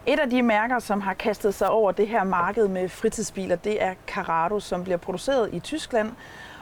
Et 0.05 0.19
af 0.19 0.29
de 0.29 0.41
mærker, 0.41 0.79
som 0.79 1.01
har 1.01 1.13
kastet 1.13 1.53
sig 1.53 1.69
over 1.69 1.91
det 1.91 2.07
her 2.07 2.24
marked 2.24 2.67
med 2.67 2.89
fritidsbiler, 2.89 3.55
det 3.55 3.83
er 3.83 3.93
Carrado, 4.07 4.59
som 4.59 4.83
bliver 4.83 4.97
produceret 4.97 5.50
i 5.53 5.59
Tyskland, 5.59 6.12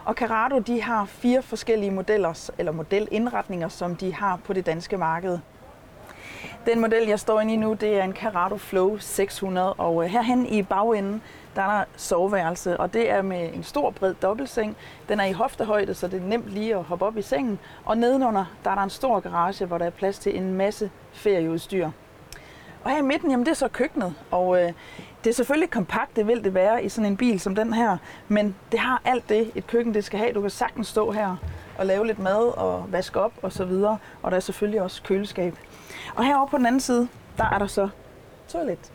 og 0.05 0.15
Carado 0.15 0.59
de 0.59 0.81
har 0.81 1.05
fire 1.05 1.41
forskellige 1.41 1.91
modeller, 1.91 2.51
eller 2.57 2.71
modelindretninger, 2.71 3.67
som 3.67 3.95
de 3.95 4.13
har 4.13 4.39
på 4.45 4.53
det 4.53 4.65
danske 4.65 4.97
marked. 4.97 5.39
Den 6.65 6.81
model, 6.81 7.07
jeg 7.07 7.19
står 7.19 7.41
inde 7.41 7.53
i 7.53 7.57
nu, 7.57 7.73
det 7.73 7.99
er 7.99 8.03
en 8.03 8.13
Carado 8.13 8.57
Flow 8.57 8.97
600, 8.97 9.73
og 9.73 10.03
øh, 10.03 10.09
herhen 10.09 10.45
i 10.45 10.63
bagenden, 10.63 11.21
der 11.55 11.61
er 11.61 11.77
der 11.77 11.83
soveværelse, 11.95 12.79
og 12.79 12.93
det 12.93 13.09
er 13.09 13.21
med 13.21 13.53
en 13.53 13.63
stor, 13.63 13.91
bred 13.91 14.13
dobbeltseng. 14.13 14.77
Den 15.09 15.19
er 15.19 15.25
i 15.25 15.31
hoftehøjde, 15.31 15.93
så 15.93 16.07
det 16.07 16.21
er 16.21 16.27
nemt 16.27 16.49
lige 16.49 16.75
at 16.75 16.83
hoppe 16.83 17.05
op 17.05 17.17
i 17.17 17.21
sengen. 17.21 17.59
Og 17.85 17.97
nedenunder, 17.97 18.45
der 18.63 18.71
er 18.71 18.75
der 18.75 18.81
en 18.81 18.89
stor 18.89 19.19
garage, 19.19 19.65
hvor 19.65 19.77
der 19.77 19.85
er 19.85 19.89
plads 19.89 20.19
til 20.19 20.37
en 20.37 20.53
masse 20.53 20.91
ferieudstyr. 21.11 21.89
Og 22.83 22.91
her 22.91 22.97
i 22.97 23.01
midten, 23.01 23.31
jamen 23.31 23.45
det 23.45 23.51
er 23.51 23.55
så 23.55 23.67
køkkenet, 23.67 24.13
og 24.31 24.63
øh, 24.63 24.71
det 25.23 25.29
er 25.29 25.33
selvfølgelig 25.33 25.69
kompakt, 25.69 26.15
det 26.15 26.27
vil 26.27 26.43
det 26.43 26.53
være 26.53 26.83
i 26.83 26.89
sådan 26.89 27.11
en 27.11 27.17
bil 27.17 27.39
som 27.39 27.55
den 27.55 27.73
her, 27.73 27.97
men 28.27 28.55
det 28.71 28.79
har 28.79 29.01
alt 29.05 29.29
det, 29.29 29.51
et 29.55 29.67
køkken 29.67 29.93
det 29.93 30.03
skal 30.03 30.19
have. 30.19 30.33
Du 30.33 30.41
kan 30.41 30.49
sagtens 30.49 30.87
stå 30.87 31.11
her 31.11 31.35
og 31.77 31.85
lave 31.85 32.07
lidt 32.07 32.19
mad 32.19 32.57
og 32.57 32.85
vaske 32.91 33.19
op 33.19 33.31
og 33.41 33.51
så 33.51 33.65
videre, 33.65 33.97
og 34.21 34.31
der 34.31 34.37
er 34.37 34.41
selvfølgelig 34.41 34.81
også 34.81 35.03
køleskab. 35.03 35.57
Og 36.15 36.25
herovre 36.25 36.47
på 36.47 36.57
den 36.57 36.65
anden 36.65 36.81
side, 36.81 37.07
der 37.37 37.43
er 37.43 37.57
der 37.57 37.67
så 37.67 37.89
toilet. 38.47 38.91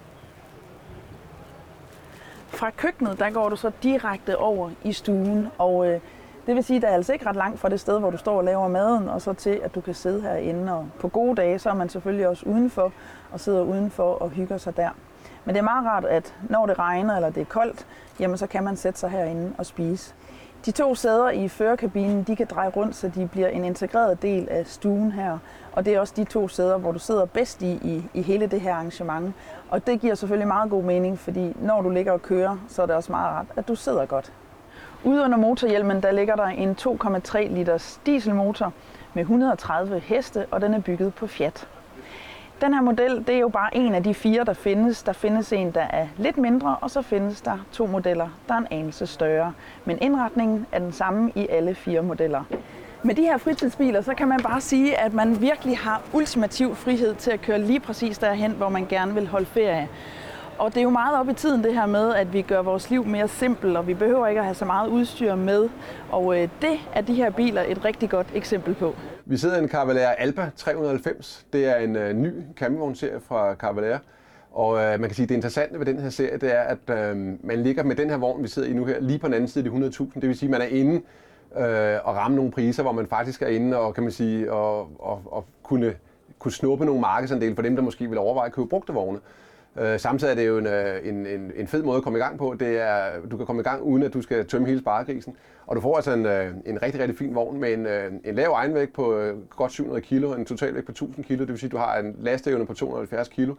Fra 2.48 2.70
køkkenet, 2.70 3.18
der 3.18 3.30
går 3.30 3.48
du 3.48 3.56
så 3.56 3.70
direkte 3.82 4.38
over 4.38 4.70
i 4.84 4.92
stuen, 4.92 5.48
og 5.58 5.86
øh, 5.86 6.00
det 6.48 6.56
vil 6.56 6.64
sige, 6.64 6.76
at 6.76 6.82
der 6.82 6.88
er 6.88 6.94
altså 6.94 7.12
ikke 7.12 7.26
ret 7.26 7.36
langt 7.36 7.60
fra 7.60 7.68
det 7.68 7.80
sted, 7.80 7.98
hvor 7.98 8.10
du 8.10 8.16
står 8.16 8.38
og 8.38 8.44
laver 8.44 8.68
maden, 8.68 9.08
og 9.08 9.22
så 9.22 9.32
til, 9.32 9.60
at 9.64 9.74
du 9.74 9.80
kan 9.80 9.94
sidde 9.94 10.22
herinde. 10.22 10.72
Og 10.72 10.86
på 11.00 11.08
gode 11.08 11.36
dage, 11.36 11.58
så 11.58 11.70
er 11.70 11.74
man 11.74 11.88
selvfølgelig 11.88 12.28
også 12.28 12.46
udenfor, 12.46 12.92
og 13.32 13.40
sidder 13.40 13.62
udenfor 13.62 14.12
og 14.22 14.30
hygger 14.30 14.58
sig 14.58 14.76
der. 14.76 14.88
Men 15.44 15.54
det 15.54 15.58
er 15.58 15.64
meget 15.64 15.86
rart, 15.86 16.04
at 16.04 16.34
når 16.48 16.66
det 16.66 16.78
regner 16.78 17.16
eller 17.16 17.30
det 17.30 17.40
er 17.40 17.44
koldt, 17.44 17.86
jamen 18.20 18.36
så 18.36 18.46
kan 18.46 18.64
man 18.64 18.76
sætte 18.76 19.00
sig 19.00 19.10
herinde 19.10 19.52
og 19.58 19.66
spise. 19.66 20.14
De 20.66 20.70
to 20.70 20.94
sæder 20.94 21.30
i 21.30 21.48
førerkabinen, 21.48 22.22
de 22.22 22.36
kan 22.36 22.46
dreje 22.50 22.68
rundt, 22.68 22.96
så 22.96 23.08
de 23.08 23.28
bliver 23.32 23.48
en 23.48 23.64
integreret 23.64 24.22
del 24.22 24.48
af 24.48 24.66
stuen 24.66 25.12
her. 25.12 25.38
Og 25.72 25.84
det 25.84 25.94
er 25.94 26.00
også 26.00 26.14
de 26.16 26.24
to 26.24 26.48
sæder, 26.48 26.78
hvor 26.78 26.92
du 26.92 26.98
sidder 26.98 27.24
bedst 27.24 27.62
i, 27.62 27.70
i, 27.72 28.04
i 28.14 28.22
hele 28.22 28.46
det 28.46 28.60
her 28.60 28.74
arrangement. 28.74 29.34
Og 29.70 29.86
det 29.86 30.00
giver 30.00 30.14
selvfølgelig 30.14 30.48
meget 30.48 30.70
god 30.70 30.82
mening, 30.82 31.18
fordi 31.18 31.56
når 31.60 31.82
du 31.82 31.90
ligger 31.90 32.12
og 32.12 32.22
kører, 32.22 32.56
så 32.68 32.82
er 32.82 32.86
det 32.86 32.94
også 32.94 33.12
meget 33.12 33.26
rart, 33.26 33.46
at 33.56 33.68
du 33.68 33.74
sidder 33.74 34.06
godt. 34.06 34.32
Ude 35.04 35.24
under 35.24 35.38
motorhjelmen, 35.38 36.02
der 36.02 36.12
ligger 36.12 36.36
der 36.36 36.46
en 36.46 36.76
2,3 36.80 37.38
liters 37.38 38.00
dieselmotor 38.06 38.72
med 39.14 39.22
130 39.22 40.00
heste, 40.00 40.46
og 40.50 40.60
den 40.60 40.74
er 40.74 40.80
bygget 40.80 41.14
på 41.14 41.26
Fiat. 41.26 41.68
Den 42.60 42.74
her 42.74 42.80
model, 42.80 43.24
det 43.26 43.34
er 43.34 43.38
jo 43.38 43.48
bare 43.48 43.76
en 43.76 43.94
af 43.94 44.02
de 44.02 44.14
fire, 44.14 44.44
der 44.44 44.52
findes. 44.52 45.02
Der 45.02 45.12
findes 45.12 45.52
en, 45.52 45.70
der 45.70 45.80
er 45.80 46.06
lidt 46.16 46.38
mindre, 46.38 46.76
og 46.80 46.90
så 46.90 47.02
findes 47.02 47.40
der 47.40 47.66
to 47.72 47.86
modeller, 47.86 48.28
der 48.48 48.54
er 48.54 48.58
en 48.58 48.66
anelse 48.70 49.06
større. 49.06 49.52
Men 49.84 49.98
indretningen 50.00 50.66
er 50.72 50.78
den 50.78 50.92
samme 50.92 51.32
i 51.34 51.46
alle 51.50 51.74
fire 51.74 52.02
modeller. 52.02 52.44
Med 53.02 53.14
de 53.14 53.22
her 53.22 53.38
fritidsbiler, 53.38 54.00
så 54.00 54.14
kan 54.14 54.28
man 54.28 54.40
bare 54.42 54.60
sige, 54.60 55.00
at 55.00 55.14
man 55.14 55.40
virkelig 55.40 55.78
har 55.78 56.02
ultimativ 56.12 56.74
frihed 56.74 57.14
til 57.14 57.30
at 57.30 57.40
køre 57.40 57.58
lige 57.58 57.80
præcis 57.80 58.18
derhen, 58.18 58.52
hvor 58.52 58.68
man 58.68 58.86
gerne 58.86 59.14
vil 59.14 59.26
holde 59.28 59.46
ferie. 59.46 59.88
Og 60.58 60.74
det 60.74 60.80
er 60.80 60.82
jo 60.82 60.90
meget 60.90 61.18
op 61.20 61.28
i 61.28 61.32
tiden 61.32 61.64
det 61.64 61.74
her 61.74 61.86
med, 61.86 62.14
at 62.14 62.32
vi 62.32 62.42
gør 62.42 62.62
vores 62.62 62.90
liv 62.90 63.06
mere 63.06 63.28
simpelt, 63.28 63.76
og 63.76 63.86
vi 63.86 63.94
behøver 63.94 64.26
ikke 64.26 64.38
at 64.38 64.44
have 64.44 64.54
så 64.54 64.64
meget 64.64 64.88
udstyr 64.88 65.34
med. 65.34 65.68
Og 66.10 66.38
øh, 66.38 66.48
det 66.62 66.78
er 66.94 67.00
de 67.00 67.14
her 67.14 67.30
biler 67.30 67.62
et 67.68 67.84
rigtig 67.84 68.10
godt 68.10 68.26
eksempel 68.34 68.74
på. 68.74 68.94
Vi 69.24 69.36
sidder 69.36 69.56
i 69.56 69.62
en 69.62 69.68
Cavalier 69.68 70.08
Alba 70.08 70.50
390. 70.56 71.46
Det 71.52 71.66
er 71.66 71.76
en 71.76 71.96
øh, 71.96 72.14
ny 72.14 72.32
campingvognserie 72.56 73.20
fra 73.20 73.54
Cavalier. 73.54 73.98
Og 74.52 74.78
øh, 74.78 75.00
man 75.00 75.08
kan 75.08 75.14
sige, 75.14 75.24
at 75.24 75.28
det 75.28 75.34
interessante 75.34 75.78
ved 75.78 75.86
den 75.86 76.00
her 76.00 76.10
serie, 76.10 76.38
det 76.38 76.54
er, 76.54 76.60
at 76.60 77.10
øh, 77.10 77.16
man 77.46 77.62
ligger 77.62 77.82
med 77.82 77.96
den 77.96 78.10
her 78.10 78.16
vogn, 78.16 78.42
vi 78.42 78.48
sidder 78.48 78.68
i 78.68 78.72
nu 78.72 78.84
her, 78.84 79.00
lige 79.00 79.18
på 79.18 79.26
den 79.26 79.34
anden 79.34 79.48
side 79.48 79.64
af 79.64 79.70
de 79.70 79.86
100.000. 79.86 80.04
Det 80.14 80.28
vil 80.28 80.38
sige, 80.38 80.46
at 80.46 80.50
man 80.50 80.60
er 80.60 80.66
inde 80.66 80.94
øh, 81.56 81.98
og 82.04 82.16
ramme 82.16 82.36
nogle 82.36 82.50
priser, 82.50 82.82
hvor 82.82 82.92
man 82.92 83.06
faktisk 83.06 83.42
er 83.42 83.46
inde 83.46 83.76
og, 83.76 83.94
kan 83.94 84.02
man 84.02 84.12
sige, 84.12 84.52
og, 84.52 84.80
og, 84.98 85.22
og 85.26 85.44
kunne, 85.62 85.94
kunne 86.38 86.52
snuppe 86.52 86.84
nogle 86.84 87.00
markedsandele 87.00 87.54
for 87.54 87.62
dem, 87.62 87.76
der 87.76 87.82
måske 87.82 88.08
vil 88.08 88.18
overveje 88.18 88.46
at 88.46 88.52
købe 88.52 88.68
brugte 88.68 88.92
vogne. 88.92 89.18
Øh, 89.80 90.00
samtidig 90.00 90.30
er 90.30 90.34
det 90.34 90.46
jo 90.46 90.58
en, 90.58 90.66
øh, 90.66 91.08
en, 91.08 91.26
en, 91.26 91.52
en 91.56 91.66
fed 91.66 91.82
måde 91.82 91.96
at 91.96 92.02
komme 92.02 92.18
i 92.18 92.22
gang 92.22 92.38
på. 92.38 92.56
Det 92.60 92.80
er, 92.80 93.20
du 93.30 93.36
kan 93.36 93.46
komme 93.46 93.60
i 93.60 93.62
gang 93.62 93.82
uden 93.82 94.02
at 94.02 94.14
du 94.14 94.22
skal 94.22 94.46
tømme 94.46 94.66
hele 94.66 94.80
sparegrisen. 94.80 95.36
Og 95.66 95.76
du 95.76 95.80
får 95.80 95.96
altså 95.96 96.12
en, 96.12 96.26
øh, 96.26 96.54
en 96.66 96.82
rigtig, 96.82 97.00
rigtig 97.00 97.18
fin 97.18 97.34
vogn 97.34 97.60
med 97.60 97.72
en, 97.72 97.86
øh, 97.86 98.12
en 98.24 98.34
lav 98.34 98.50
egenvægt 98.50 98.92
på 98.92 99.22
godt 99.56 99.72
700 99.72 100.02
kg, 100.02 100.38
en 100.38 100.44
totalvægt 100.44 100.86
på 100.86 100.92
1000 100.92 101.24
kg. 101.24 101.38
Det 101.38 101.48
vil 101.48 101.58
sige, 101.58 101.68
at 101.68 101.72
du 101.72 101.76
har 101.76 101.98
en 101.98 102.16
lasteevne 102.18 102.66
på 102.66 102.74
270 102.74 103.28
kg. 103.28 103.50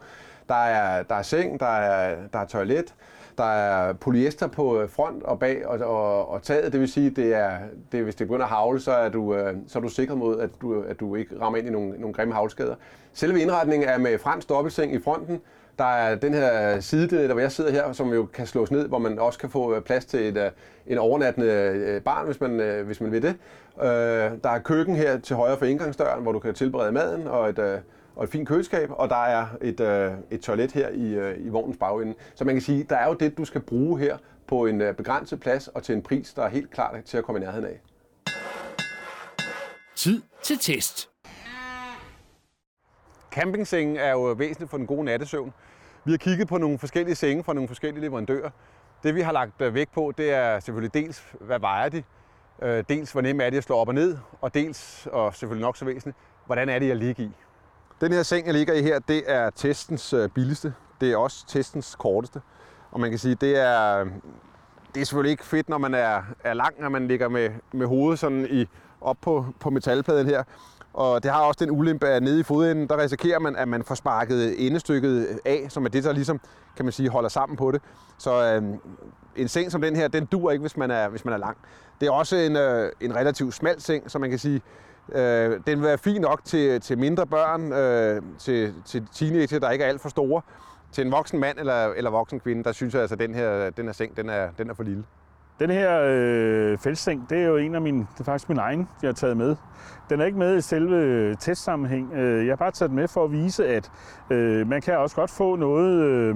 Der 0.50 0.56
er, 0.56 1.04
der 1.04 1.16
er 1.16 1.22
seng, 1.22 1.60
der 1.60 1.66
er, 1.66 2.16
der 2.34 2.40
er 2.40 2.46
toilet, 2.46 2.94
der 3.38 3.44
er 3.44 3.94
polyester 3.94 4.48
på 4.48 4.88
front 4.88 5.24
og 5.24 5.40
bag 5.40 5.68
og, 5.68 5.80
og, 5.80 6.30
og 6.30 6.44
taget. 6.44 6.74
Det 6.74 6.80
vil 6.80 6.88
sige, 6.88 7.10
det 7.10 7.36
er, 7.36 7.52
det, 7.92 8.04
hvis 8.04 8.16
det 8.16 8.28
begynder 8.28 8.46
at 8.46 8.52
havle, 8.52 8.80
så 8.80 8.92
er 8.92 9.10
du, 9.10 9.54
så 9.68 9.80
er 9.80 9.84
du 9.84 9.90
sikret 9.90 10.18
mod, 10.18 10.40
at 10.40 10.50
du, 10.62 10.82
at 10.82 11.00
du 11.00 11.16
ikke 11.16 11.42
rammer 11.42 11.58
ind 11.60 11.68
i 11.68 11.72
nogle, 11.72 11.90
nogle 12.00 12.14
grimme 12.14 12.34
havlskader. 12.34 12.76
Selve 13.14 13.42
indretningen 13.42 13.90
er 13.90 13.98
med 13.98 14.20
fransk 14.20 14.50
dobbeltseng 14.50 14.94
i 14.94 15.00
fronten, 15.00 15.42
der 15.80 15.86
er 15.86 16.16
den 16.16 16.34
her 16.34 16.80
side, 16.80 17.28
der 17.28 17.34
hvor 17.34 17.42
jeg 17.42 17.52
sidder 17.52 17.72
her, 17.72 17.94
som 17.94 18.14
jo 18.14 18.26
kan 18.26 18.48
slås 18.48 18.72
ned, 18.72 18.88
hvor 18.88 18.98
man 18.98 19.20
også 19.20 19.40
kan 19.40 19.50
få 19.50 19.76
øh, 19.76 19.82
plads 19.82 20.06
til 20.06 20.20
et, 20.20 20.38
øh, 20.38 20.52
en 20.88 20.98
overnattende 20.98 21.48
øh, 21.48 22.02
barn, 22.02 22.26
hvis 22.26 22.42
man, 22.42 22.84
hvis 22.86 23.02
man 23.02 23.12
vil 23.12 23.22
det. 23.22 23.36
Der 24.44 24.50
er 24.50 24.60
køkken 24.60 24.96
her 24.96 25.20
til 25.20 25.36
højre 25.36 25.58
for 25.58 25.66
indgangsdøren, 25.66 26.24
hvor 26.24 26.32
du 26.32 26.40
kan 26.40 26.54
tilberede 26.54 26.92
maden, 26.92 27.28
og 27.28 27.50
et, 27.50 27.82
og 28.16 28.24
et 28.24 28.30
fint 28.30 28.48
køleskab, 28.48 28.90
og 28.92 29.10
der 29.10 29.26
er 29.26 29.46
et, 29.62 29.80
et 30.32 30.42
toilet 30.42 30.72
her 30.72 30.90
i, 30.90 31.36
i 31.38 31.50
vognens 31.50 31.78
bagende. 31.78 32.14
Så 32.36 32.46
man 32.46 32.56
kan 32.56 32.62
sige, 32.62 32.86
der 32.90 32.96
er 32.96 33.08
jo 33.08 33.14
det, 33.14 33.38
du 33.38 33.46
skal 33.46 33.62
bruge 33.62 34.00
her 34.00 34.18
på 34.48 34.66
en 34.66 34.82
begrænset 34.98 35.40
plads 35.40 35.68
og 35.68 35.84
til 35.84 35.96
en 35.96 36.02
pris, 36.02 36.34
der 36.34 36.44
er 36.44 36.50
helt 36.50 36.72
klart 36.72 37.04
til 37.06 37.18
at 37.18 37.24
komme 37.24 37.42
i 37.42 37.44
nærheden 37.44 37.66
af. 37.66 37.82
Tid 39.96 40.22
til 40.44 40.58
test. 40.60 41.09
Campingsengen 43.32 43.98
er 43.98 44.12
jo 44.12 44.22
væsentligt 44.22 44.70
for 44.72 44.78
den 44.78 44.88
gode 44.88 45.04
nattesøvn. 45.04 45.54
Vi 46.06 46.12
har 46.12 46.18
kigget 46.18 46.48
på 46.48 46.58
nogle 46.58 46.80
forskellige 46.80 47.16
senge 47.16 47.44
fra 47.44 47.54
nogle 47.54 47.68
forskellige 47.68 48.02
leverandører. 48.02 48.50
Det 49.04 49.16
vi 49.16 49.22
har 49.22 49.32
lagt 49.32 49.62
øh, 49.62 49.74
vægt 49.74 49.92
på, 49.94 50.14
det 50.18 50.34
er 50.34 50.60
selvfølgelig 50.60 50.94
dels, 50.94 51.24
hvad 51.40 51.60
vejer 51.60 51.90
de, 51.90 52.04
øh, 52.62 52.84
dels 52.90 53.12
hvor 53.12 53.22
nemt 53.22 53.42
er 53.42 53.50
det 53.50 53.58
at 53.58 53.64
slå 53.64 53.76
op 53.76 53.88
og 53.88 53.94
ned, 53.94 54.18
og 54.42 54.54
dels, 54.54 55.08
og 55.12 55.36
selvfølgelig 55.36 55.62
nok 55.62 55.78
så 55.78 55.86
væsentligt, 55.86 56.18
hvordan 56.46 56.70
er 56.70 56.80
det 56.80 56.88
jeg 56.88 56.96
ligger 56.96 57.24
i. 57.24 57.32
Den 58.02 58.12
her 58.12 58.24
seng, 58.24 58.46
jeg 58.46 58.54
ligger 58.54 58.74
i 58.74 58.82
her, 58.82 59.00
det 59.00 59.24
er 59.28 59.50
testens 59.50 60.14
øh, 60.14 60.30
billigste. 60.30 60.74
Det 61.02 61.12
er 61.12 61.18
også 61.18 61.48
testens 61.48 61.96
korteste. 61.96 62.42
Og 62.92 63.00
man 63.00 63.10
kan 63.10 63.20
sige, 63.20 63.36
det 63.36 63.60
er, 63.60 64.06
det 64.96 65.02
er 65.02 65.06
selvfølgelig 65.06 65.32
ikke 65.32 65.46
fedt, 65.46 65.70
når 65.70 65.78
man 65.78 65.94
er, 65.94 66.24
er 66.44 66.54
lang, 66.54 66.82
når 66.82 66.90
man 66.90 67.08
ligger 67.08 67.30
med, 67.30 67.50
med 67.72 67.88
hovedet 67.88 68.20
sådan 68.20 68.48
i, 68.50 68.68
op 69.02 69.18
på, 69.22 69.46
på 69.60 69.70
metalpladen 69.70 70.28
her. 70.28 70.44
Og 70.94 71.24
det 71.24 71.32
har 71.32 71.42
også 71.42 71.66
den 71.66 71.72
ulempe, 71.72 72.08
at 72.08 72.24
nede 72.24 72.40
i 72.40 72.44
fodenden, 72.44 72.88
der 72.88 72.98
risikerer 72.98 73.40
man, 73.40 73.56
at 73.56 73.68
man 73.68 73.84
får 73.84 73.96
sparket 73.96 74.66
endestykket 74.68 75.40
af, 75.46 75.66
som 75.70 75.86
er 75.86 75.90
det, 75.90 76.04
der 76.04 76.14
ligesom, 76.14 76.40
kan 76.76 76.86
man 76.86 76.92
sige, 76.92 77.10
holder 77.10 77.30
sammen 77.30 77.58
på 77.58 77.72
det. 77.72 77.82
Så 78.18 78.44
øh, 78.44 78.64
en 79.36 79.48
seng 79.48 79.72
som 79.72 79.82
den 79.82 79.96
her, 79.96 80.08
den 80.08 80.26
dur 80.26 80.52
ikke, 80.52 80.62
hvis 80.62 80.78
man 80.78 80.92
er, 80.92 81.10
hvis 81.10 81.26
man 81.26 81.34
er 81.34 81.38
lang. 81.38 81.58
Det 82.02 82.08
er 82.08 82.12
også 82.12 82.36
en, 82.36 82.56
øh, 82.56 82.92
en 83.02 83.16
relativt 83.16 83.54
smal 83.54 83.82
seng, 83.82 84.12
så 84.12 84.20
man 84.20 84.30
kan 84.30 84.40
sige, 84.40 84.62
øh, 85.12 85.60
den 85.68 85.80
vil 85.80 85.82
være 85.82 85.98
fin 85.98 86.22
nok 86.22 86.42
til, 86.46 86.82
til 86.82 86.98
mindre 86.98 87.28
børn, 87.28 87.74
øh, 87.74 88.22
til, 88.40 88.74
til 88.86 89.08
teenager, 89.14 89.60
der 89.60 89.72
ikke 89.72 89.86
er 89.86 89.90
alt 89.90 90.02
for 90.02 90.10
store. 90.10 90.42
Til 90.92 91.06
en 91.06 91.12
voksen 91.12 91.40
mand 91.40 91.60
eller, 91.60 91.88
eller 91.88 92.10
voksen 92.10 92.40
kvinde, 92.40 92.64
der 92.64 92.72
synes 92.72 92.94
jeg 92.94 93.02
altså, 93.02 93.16
at 93.16 93.20
den 93.20 93.36
her, 93.36 93.70
den 93.70 93.86
her 93.86 93.94
seng, 93.94 94.18
den 94.18 94.30
er, 94.30 94.50
den 94.58 94.70
er 94.70 94.74
for 94.74 94.84
lille. 94.84 95.04
Den 95.60 95.70
her 95.70 96.02
øh, 96.06 96.78
fældseng, 96.78 97.30
det 97.30 97.38
er 97.38 97.48
jo 97.48 97.58
en 97.58 97.76
af 97.76 97.82
mine, 97.82 98.00
det 98.14 98.20
er 98.20 98.24
faktisk 98.24 98.50
min 98.50 98.58
egen, 98.58 98.88
jeg 99.02 99.08
har 99.08 99.14
taget 99.14 99.38
med. 99.38 99.56
Den 100.10 100.22
er 100.22 100.26
ikke 100.26 100.38
med 100.38 100.58
i 100.58 100.62
selve 100.62 101.36
testsammenhæng. 101.36 102.14
Øh, 102.14 102.46
jeg 102.46 102.52
har 102.52 102.56
bare 102.56 102.72
taget 102.72 102.90
den 102.90 102.96
med 102.96 103.08
for 103.08 103.24
at 103.24 103.32
vise, 103.32 103.68
at 103.68 103.92
øh, 104.30 104.68
man 104.68 104.82
kan 104.82 104.98
også 104.98 105.16
godt 105.16 105.32
få 105.32 105.56
noget, 105.56 106.02
øh, 106.04 106.36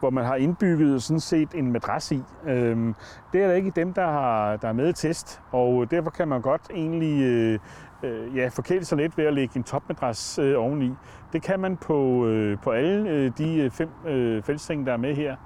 hvor 0.00 0.10
man 0.10 0.24
har 0.24 0.36
indbygget 0.36 1.02
sådan 1.02 1.20
set 1.20 1.48
en 1.54 1.72
madras 1.72 2.12
i. 2.12 2.22
Øh, 2.46 2.94
det 3.32 3.42
er 3.42 3.46
der 3.46 3.54
ikke 3.54 3.72
dem, 3.76 3.92
der, 3.92 4.06
har, 4.06 4.56
der 4.56 4.68
er 4.68 4.72
med 4.72 4.88
i 4.88 4.92
test, 4.92 5.40
og 5.52 5.90
derfor 5.90 6.10
kan 6.10 6.28
man 6.28 6.40
godt 6.40 6.62
egentlig 6.74 7.22
øh, 7.22 7.58
øh, 8.02 8.36
ja, 8.36 8.48
forkæle 8.48 8.84
sig 8.84 8.98
lidt 8.98 9.18
ved 9.18 9.24
at 9.24 9.34
lægge 9.34 9.56
en 9.56 9.64
topmadras 9.64 10.38
øh, 10.38 10.60
oveni. 10.60 10.90
Det 11.32 11.42
kan 11.42 11.60
man 11.60 11.76
på, 11.76 12.26
øh, 12.26 12.58
på 12.62 12.70
alle 12.70 13.10
øh, 13.10 13.32
de 13.38 13.56
øh, 13.56 13.70
fem 13.70 13.88
øh, 14.06 14.42
fældsenge, 14.42 14.86
der 14.86 14.92
er 14.92 14.96
med 14.96 15.14
her. 15.14 15.36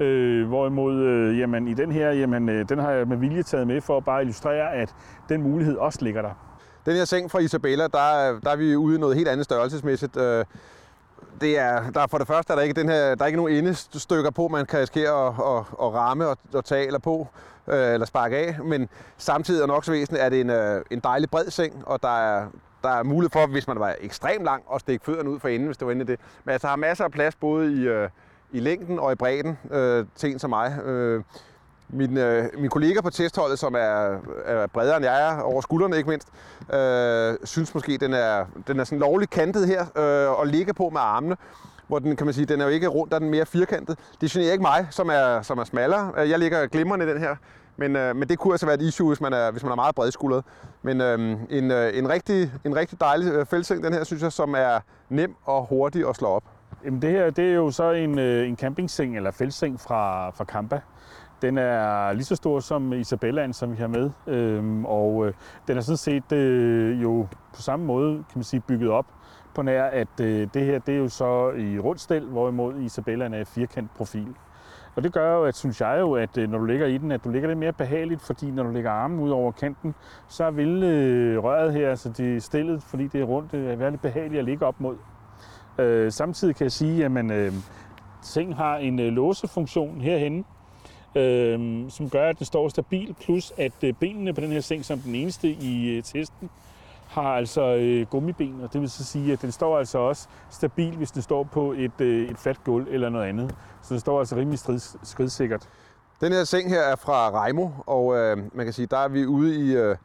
Øh, 0.00 0.48
hvorimod, 0.48 0.96
øh, 0.96 1.38
jamen, 1.38 1.68
i 1.68 1.74
den 1.74 1.92
her, 1.92 2.10
jamen, 2.10 2.48
øh, 2.48 2.68
den 2.68 2.78
har 2.78 2.90
jeg 2.90 3.08
med 3.08 3.16
vilje 3.16 3.42
taget 3.42 3.66
med 3.66 3.80
for 3.80 3.96
at 3.96 4.04
bare 4.04 4.20
illustrere, 4.22 4.72
at 4.72 4.94
den 5.28 5.42
mulighed 5.42 5.76
også 5.76 5.98
ligger 6.02 6.22
der. 6.22 6.30
Den 6.86 6.96
her 6.96 7.04
seng 7.04 7.30
fra 7.30 7.38
Isabella, 7.38 7.82
der, 7.82 8.40
der 8.44 8.50
er 8.50 8.56
vi 8.56 8.76
ude 8.76 8.96
i 8.96 8.98
noget 8.98 9.16
helt 9.16 9.28
andet 9.28 9.44
størrelsesmæssigt. 9.44 10.16
Øh, 10.16 10.44
det 11.40 11.58
er, 11.58 11.90
der 11.90 12.06
for 12.06 12.18
det 12.18 12.26
første 12.26 12.52
er 12.52 12.56
der 12.56 12.62
ikke, 12.62 12.80
den 12.80 12.88
her, 12.88 13.14
der 13.14 13.22
er 13.22 13.26
ikke 13.26 13.36
nogen 13.36 13.54
endestykker 13.56 14.30
på, 14.30 14.48
man 14.48 14.66
kan 14.66 14.78
risikere 14.78 15.26
at, 15.26 15.34
at, 15.34 15.64
at 15.82 15.94
ramme 15.94 16.26
og, 16.26 16.38
og 16.54 16.64
tage 16.64 16.86
eller 16.86 16.98
på, 16.98 17.28
øh, 17.68 17.94
eller 17.94 18.06
sparke 18.06 18.36
af. 18.36 18.64
Men 18.64 18.88
samtidig 19.16 19.62
er 19.62 19.66
nok 19.66 19.84
så 19.84 19.92
væsentligt, 19.92 20.24
at 20.24 20.32
det 20.32 20.40
er 20.40 20.44
en, 20.44 20.50
øh, 20.50 20.84
en 20.90 21.00
dejlig 21.00 21.30
bred 21.30 21.50
seng, 21.50 21.82
og 21.86 22.02
der 22.02 22.18
er, 22.18 22.46
der 22.82 22.88
er 22.88 23.02
mulighed 23.02 23.30
for, 23.30 23.46
hvis 23.46 23.68
man 23.68 23.80
var 23.80 23.94
ekstremt 24.00 24.44
lang, 24.44 24.62
at 24.74 24.80
stikke 24.80 25.04
fødderne 25.04 25.30
ud 25.30 25.40
for 25.40 25.48
enden, 25.48 25.66
hvis 25.66 25.76
det 25.76 25.86
var 25.86 25.92
inde 25.92 26.02
i 26.02 26.06
det. 26.06 26.20
Men 26.44 26.52
altså, 26.52 26.66
der 26.66 26.70
har 26.70 26.76
masser 26.76 27.04
af 27.04 27.10
plads 27.10 27.36
både 27.36 27.72
i, 27.72 27.88
øh, 27.88 28.08
i 28.52 28.60
længden 28.60 28.98
og 28.98 29.12
i 29.12 29.14
bredden 29.14 29.58
øh, 29.70 30.04
til 30.16 30.32
en 30.32 30.38
som 30.38 30.50
mig. 30.50 30.78
Øh, 30.84 31.22
min, 31.88 32.16
øh, 32.16 32.44
min 32.58 32.70
kollega 32.70 33.00
på 33.00 33.10
testholdet, 33.10 33.58
som 33.58 33.74
er, 33.74 34.18
er 34.44 34.66
bredere 34.66 34.96
end 34.96 35.04
jeg 35.04 35.30
er, 35.30 35.40
over 35.40 35.60
skuldrene 35.60 35.96
ikke 35.96 36.08
mindst, 36.08 36.28
øh, 36.74 37.34
synes 37.44 37.74
måske, 37.74 37.98
den 37.98 38.12
er, 38.12 38.46
den 38.66 38.80
er 38.80 38.84
sådan 38.84 38.98
lovligt 38.98 39.30
kantet 39.30 39.66
her 39.66 39.80
øh, 39.96 40.38
og 40.40 40.46
ligger 40.46 40.72
på 40.72 40.88
med 40.88 41.00
armene 41.00 41.36
hvor 41.90 41.98
den, 41.98 42.16
kan 42.16 42.26
man 42.26 42.34
sige, 42.34 42.46
den 42.46 42.60
er 42.60 42.64
jo 42.64 42.70
ikke 42.70 42.86
rundt, 42.86 43.10
der 43.10 43.16
er 43.16 43.20
den 43.20 43.30
mere 43.30 43.46
firkantet. 43.46 43.98
Det 44.20 44.30
generer 44.30 44.52
ikke 44.52 44.62
mig, 44.62 44.86
som 44.90 45.08
er, 45.08 45.42
som 45.42 45.58
er 45.58 45.64
smallere. 45.64 46.12
Øh, 46.18 46.30
jeg 46.30 46.38
ligger 46.38 46.66
glimrende 46.66 47.06
i 47.06 47.08
den 47.08 47.18
her, 47.18 47.36
men, 47.76 47.96
øh, 47.96 48.16
men 48.16 48.28
det 48.28 48.38
kunne 48.38 48.54
altså 48.54 48.66
være 48.66 48.74
et 48.74 48.82
issue, 48.82 49.08
hvis 49.08 49.20
man 49.20 49.32
er, 49.32 49.50
hvis 49.50 49.62
man 49.62 49.72
er 49.72 49.76
meget 49.76 49.94
bredskuldret. 49.94 50.44
Men 50.82 51.00
øh, 51.00 51.18
en, 51.50 51.70
øh, 51.70 51.98
en, 51.98 52.08
rigtig, 52.08 52.52
en 52.64 52.76
rigtig 52.76 53.00
dejlig 53.00 53.32
øh, 53.32 53.46
fældseng, 53.46 53.84
den 53.84 53.92
her, 53.92 54.04
synes 54.04 54.22
jeg, 54.22 54.32
som 54.32 54.54
er 54.54 54.80
nem 55.08 55.34
og 55.44 55.66
hurtig 55.66 56.08
at 56.08 56.16
slå 56.16 56.28
op. 56.28 56.44
Jamen 56.84 57.02
det 57.02 57.10
her 57.10 57.30
det 57.30 57.50
er 57.50 57.54
jo 57.54 57.70
så 57.70 57.90
en, 57.90 58.18
øh, 58.18 58.48
en 58.48 58.56
campingseng 58.56 59.16
eller 59.16 59.30
fældseng 59.30 59.80
fra, 59.80 60.30
fra 60.30 60.44
Kampa. 60.44 60.80
Den 61.42 61.58
er 61.58 62.12
lige 62.12 62.24
så 62.24 62.36
stor 62.36 62.60
som 62.60 62.92
Isabellaen, 62.92 63.52
som 63.52 63.72
vi 63.72 63.76
har 63.76 63.86
med, 63.86 64.10
øhm, 64.26 64.84
og 64.84 65.26
øh, 65.26 65.32
den 65.68 65.76
er 65.76 65.80
sådan 65.80 65.96
set 65.96 66.32
øh, 66.32 67.02
jo 67.02 67.26
på 67.54 67.62
samme 67.62 67.86
måde 67.86 68.14
kan 68.14 68.24
man 68.34 68.44
sige, 68.44 68.60
bygget 68.60 68.90
op 68.90 69.06
på 69.54 69.62
nær, 69.62 69.84
at 69.84 70.20
øh, 70.20 70.48
det 70.54 70.64
her 70.64 70.78
det 70.78 70.94
er 70.94 70.98
jo 70.98 71.08
så 71.08 71.50
i 71.50 71.78
rundstel, 71.78 72.26
hvorimod 72.26 72.80
Isabellaen 72.80 73.34
er 73.34 73.44
firkant 73.44 73.94
profil. 73.94 74.34
Og 74.96 75.02
det 75.02 75.12
gør 75.12 75.34
jo, 75.34 75.44
at 75.44 75.56
synes 75.56 75.80
jeg 75.80 75.96
jo, 76.00 76.12
at 76.12 76.38
øh, 76.38 76.50
når 76.50 76.58
du 76.58 76.64
ligger 76.64 76.86
i 76.86 76.98
den, 76.98 77.12
at 77.12 77.24
du 77.24 77.30
ligger 77.30 77.48
lidt 77.48 77.58
mere 77.58 77.72
behageligt, 77.72 78.22
fordi 78.22 78.50
når 78.50 78.62
du 78.62 78.70
lægger 78.70 78.90
armen 78.90 79.20
ud 79.20 79.30
over 79.30 79.52
kanten, 79.52 79.94
så 80.28 80.50
vil 80.50 80.82
øh, 80.82 81.44
røret 81.44 81.72
her, 81.72 81.90
altså 81.90 82.08
det 82.08 82.42
stillet, 82.42 82.82
fordi 82.82 83.06
det 83.06 83.20
er 83.20 83.24
rundt, 83.24 83.54
øh, 83.54 83.60
det 83.60 83.72
er 83.72 83.76
være 83.76 83.90
lidt 83.90 84.02
behageligt 84.02 84.38
at 84.38 84.44
ligge 84.44 84.66
op 84.66 84.80
mod. 84.80 84.96
Øh, 85.78 86.12
samtidig 86.12 86.56
kan 86.56 86.64
jeg 86.64 86.72
sige, 86.72 87.04
at 87.04 87.10
man, 87.10 87.30
øh, 87.30 87.52
sengen 88.22 88.54
har 88.54 88.76
en 88.76 88.98
øh, 88.98 89.12
låsefunktion 89.12 90.00
herhenne, 90.00 90.44
øh, 91.14 91.90
som 91.90 92.10
gør, 92.10 92.28
at 92.28 92.38
den 92.38 92.46
står 92.46 92.68
stabil, 92.68 93.14
plus 93.24 93.52
at 93.56 93.84
øh, 93.84 93.94
benene 93.94 94.32
på 94.32 94.40
den 94.40 94.52
her 94.52 94.60
seng, 94.60 94.84
som 94.84 94.98
den 94.98 95.14
eneste 95.14 95.48
i 95.48 95.96
øh, 95.96 96.02
testen, 96.02 96.50
har 97.08 97.22
altså 97.22 97.74
øh, 97.74 98.06
gummiben, 98.06 98.60
og 98.62 98.72
det 98.72 98.80
vil 98.80 98.90
så 98.90 99.04
sige, 99.04 99.32
at 99.32 99.42
den 99.42 99.52
står 99.52 99.78
altså 99.78 99.98
også 99.98 100.28
stabil, 100.50 100.96
hvis 100.96 101.10
den 101.10 101.22
står 101.22 101.42
på 101.42 101.72
et, 101.72 102.00
øh, 102.00 102.30
et 102.30 102.38
fladt 102.38 102.64
gulv 102.64 102.86
eller 102.90 103.08
noget 103.08 103.26
andet. 103.26 103.54
Så 103.82 103.94
den 103.94 104.00
står 104.00 104.18
altså 104.18 104.36
rimelig 104.36 104.58
strids, 104.58 104.96
skridsikkert. 105.02 105.68
Den 106.20 106.32
her 106.32 106.44
seng 106.44 106.70
her 106.70 106.80
er 106.80 106.96
fra 106.96 107.44
Reimo, 107.44 107.68
og 107.86 108.16
øh, 108.16 108.38
man 108.54 108.66
kan 108.66 108.72
sige, 108.72 108.86
der 108.86 108.98
er 108.98 109.08
vi 109.08 109.26
ude 109.26 109.56
i, 109.56 109.76
øh, 109.76 109.96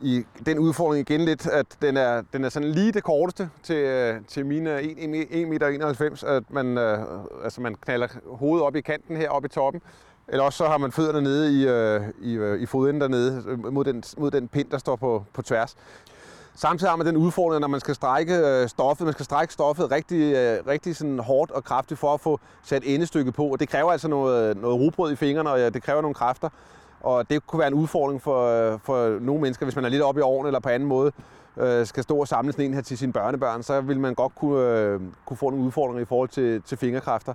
i 0.00 0.24
den 0.46 0.58
udfordring 0.58 1.10
igen 1.10 1.20
lidt, 1.20 1.46
at 1.46 1.66
den 1.82 1.96
er, 1.96 2.22
den 2.32 2.44
er 2.44 2.48
sådan 2.48 2.68
lige 2.68 2.92
det 2.92 3.02
korteste 3.02 3.50
til, 3.62 3.76
øh, 3.76 4.20
til 4.28 4.46
mine 4.46 4.80
1,91 4.80 5.46
meter, 5.46 6.24
at 6.26 6.42
man, 6.50 6.78
øh, 6.78 6.98
altså 7.44 7.60
man 7.60 7.74
knaller 7.74 8.08
hovedet 8.26 8.66
op 8.66 8.76
i 8.76 8.80
kanten 8.80 9.16
her 9.16 9.30
oppe 9.30 9.46
i 9.46 9.48
toppen, 9.48 9.82
eller 10.28 10.44
også 10.44 10.56
så 10.56 10.66
har 10.66 10.78
man 10.78 10.92
fødderne 10.92 11.20
nede 11.20 11.60
i, 11.60 11.68
øh, 11.68 12.00
i, 12.20 12.34
øh, 12.34 12.60
i 12.60 12.66
fodenden 12.66 13.00
dernede 13.00 13.44
øh, 13.46 13.72
mod 13.72 13.84
den, 13.84 14.02
mod 14.18 14.30
den 14.30 14.48
pind, 14.48 14.70
der 14.70 14.78
står 14.78 14.96
på, 14.96 15.24
på 15.32 15.42
tværs. 15.42 15.76
Samtidig 16.54 16.90
har 16.90 16.96
man 16.96 17.06
den 17.06 17.16
udfordring, 17.16 17.60
når 17.60 17.68
man 17.68 17.80
skal 17.80 17.94
strække 17.94 18.34
øh, 18.36 18.68
stoffet. 18.68 19.04
Man 19.04 19.12
skal 19.12 19.24
strække 19.24 19.52
stoffet 19.52 19.90
rigtig, 19.90 20.34
rigtig 20.66 20.96
sådan 20.96 21.18
hårdt 21.18 21.50
og 21.50 21.64
kraftigt 21.64 22.00
for 22.00 22.14
at 22.14 22.20
få 22.20 22.40
sat 22.62 22.82
endestykket 22.86 23.34
på. 23.34 23.44
Og 23.46 23.60
det 23.60 23.68
kræver 23.68 23.92
altså 23.92 24.08
noget, 24.08 24.56
noget 24.56 24.80
rugbrød 24.80 25.12
i 25.12 25.16
fingrene, 25.16 25.50
og 25.50 25.74
det 25.74 25.82
kræver 25.82 26.02
nogle 26.02 26.14
kræfter. 26.14 26.48
Og 27.00 27.30
det 27.30 27.46
kunne 27.46 27.58
være 27.58 27.68
en 27.68 27.74
udfordring 27.74 28.22
for, 28.22 28.80
for 28.84 29.18
nogle 29.20 29.42
mennesker, 29.42 29.66
hvis 29.66 29.76
man 29.76 29.84
er 29.84 29.88
lidt 29.88 30.02
oppe 30.02 30.20
i 30.20 30.22
årene 30.22 30.48
eller 30.48 30.60
på 30.60 30.68
anden 30.68 30.88
måde 30.88 31.12
øh, 31.56 31.86
skal 31.86 32.02
stå 32.02 32.16
og 32.16 32.28
samle 32.28 32.52
sådan 32.52 32.64
en 32.64 32.74
her 32.74 32.80
til 32.80 32.98
sine 32.98 33.12
børnebørn, 33.12 33.62
så 33.62 33.80
vil 33.80 34.00
man 34.00 34.14
godt 34.14 34.34
kunne, 34.34 34.62
øh, 34.62 35.00
kunne 35.26 35.36
få 35.36 35.50
nogle 35.50 35.64
udfordringer 35.64 36.02
i 36.02 36.04
forhold 36.04 36.28
til, 36.28 36.62
til 36.62 36.78
fingerkræfter. 36.78 37.34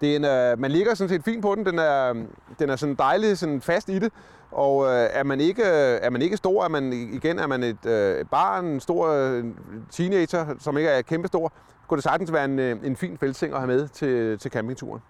Det 0.00 0.12
er 0.12 0.16
en, 0.16 0.24
øh, 0.24 0.60
man 0.60 0.70
ligger 0.70 0.94
sådan 0.94 1.08
set 1.08 1.24
fint 1.24 1.42
på 1.42 1.54
den. 1.54 1.66
Den 1.66 1.78
er, 1.78 2.12
den 2.58 2.70
er 2.70 2.76
sådan 2.76 2.94
dejlig 2.94 3.38
sådan 3.38 3.60
fast 3.60 3.88
i 3.88 3.98
det. 3.98 4.12
Og 4.50 4.86
øh, 4.86 5.08
er, 5.12 5.22
man 5.22 5.40
ikke, 5.40 5.62
er 5.62 6.10
man 6.10 6.22
ikke 6.22 6.36
stor, 6.36 6.64
er 6.64 6.68
man 6.68 6.92
igen 6.92 7.38
er 7.38 7.46
man 7.46 7.62
et 7.62 7.86
øh, 7.86 8.24
barn, 8.24 8.64
en 8.64 8.80
stor 8.80 9.08
øh, 9.08 9.44
teenager, 9.90 10.54
som 10.58 10.78
ikke 10.78 10.90
er 10.90 11.02
kæmpestor, 11.02 11.52
kunne 11.88 11.96
det 11.96 12.04
sagtens 12.04 12.32
være 12.32 12.44
en, 12.44 12.58
øh, 12.58 12.76
en 12.84 12.96
fin 12.96 13.18
fældsing 13.18 13.52
at 13.52 13.58
have 13.60 13.66
med 13.66 13.88
til, 13.88 14.38
til 14.38 14.50
campingturen. 14.50 15.00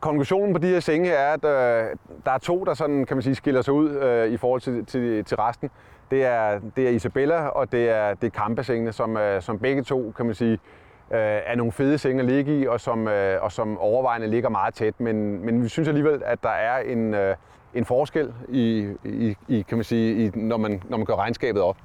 Konklusionen 0.00 0.52
på 0.52 0.58
de 0.58 0.66
her 0.66 0.80
senge 0.80 1.10
er, 1.10 1.32
at 1.32 1.44
øh, 1.44 1.96
der 2.24 2.30
er 2.30 2.38
to, 2.38 2.64
der 2.64 2.74
sådan, 2.74 3.04
kan 3.04 3.16
man 3.16 3.22
sige, 3.22 3.34
skiller 3.34 3.62
sig 3.62 3.74
ud 3.74 3.90
øh, 3.90 4.32
i 4.32 4.36
forhold 4.36 4.60
til, 4.60 4.86
til, 4.86 5.24
til 5.24 5.36
resten. 5.36 5.70
Det 6.10 6.24
er, 6.24 6.60
det 6.76 6.86
er 6.86 6.90
Isabella, 6.90 7.46
og 7.46 7.72
det 7.72 7.90
er, 7.90 8.14
det 8.14 8.26
er 8.26 8.30
Kampasengene, 8.30 8.92
som, 8.92 9.16
øh, 9.16 9.42
som 9.42 9.58
begge 9.58 9.82
to, 9.82 10.12
kan 10.16 10.26
man 10.26 10.34
sige, 10.34 10.52
øh, 11.10 11.18
er 11.20 11.54
nogle 11.54 11.72
fede 11.72 11.98
senge 11.98 12.20
at 12.20 12.28
ligge 12.28 12.60
i, 12.60 12.66
og 12.66 12.80
som, 12.80 13.08
øh, 13.08 13.42
og 13.42 13.52
som 13.52 13.78
overvejende 13.78 14.26
ligger 14.26 14.48
meget 14.48 14.74
tæt. 14.74 14.94
Men, 15.00 15.44
men 15.44 15.62
vi 15.62 15.68
synes 15.68 15.88
alligevel, 15.88 16.22
at 16.24 16.42
der 16.42 16.48
er 16.48 16.78
en, 16.78 17.14
øh, 17.14 17.36
en 17.74 17.84
forskel, 17.84 18.34
i, 18.48 18.88
i, 19.04 19.36
i, 19.48 19.64
kan 19.68 19.78
man 19.78 19.84
sige, 19.84 20.24
i, 20.24 20.30
når, 20.34 20.56
man, 20.56 20.82
når 20.88 20.96
man 20.96 21.06
gør 21.06 21.16
regnskabet 21.16 21.62
op. 21.62 21.76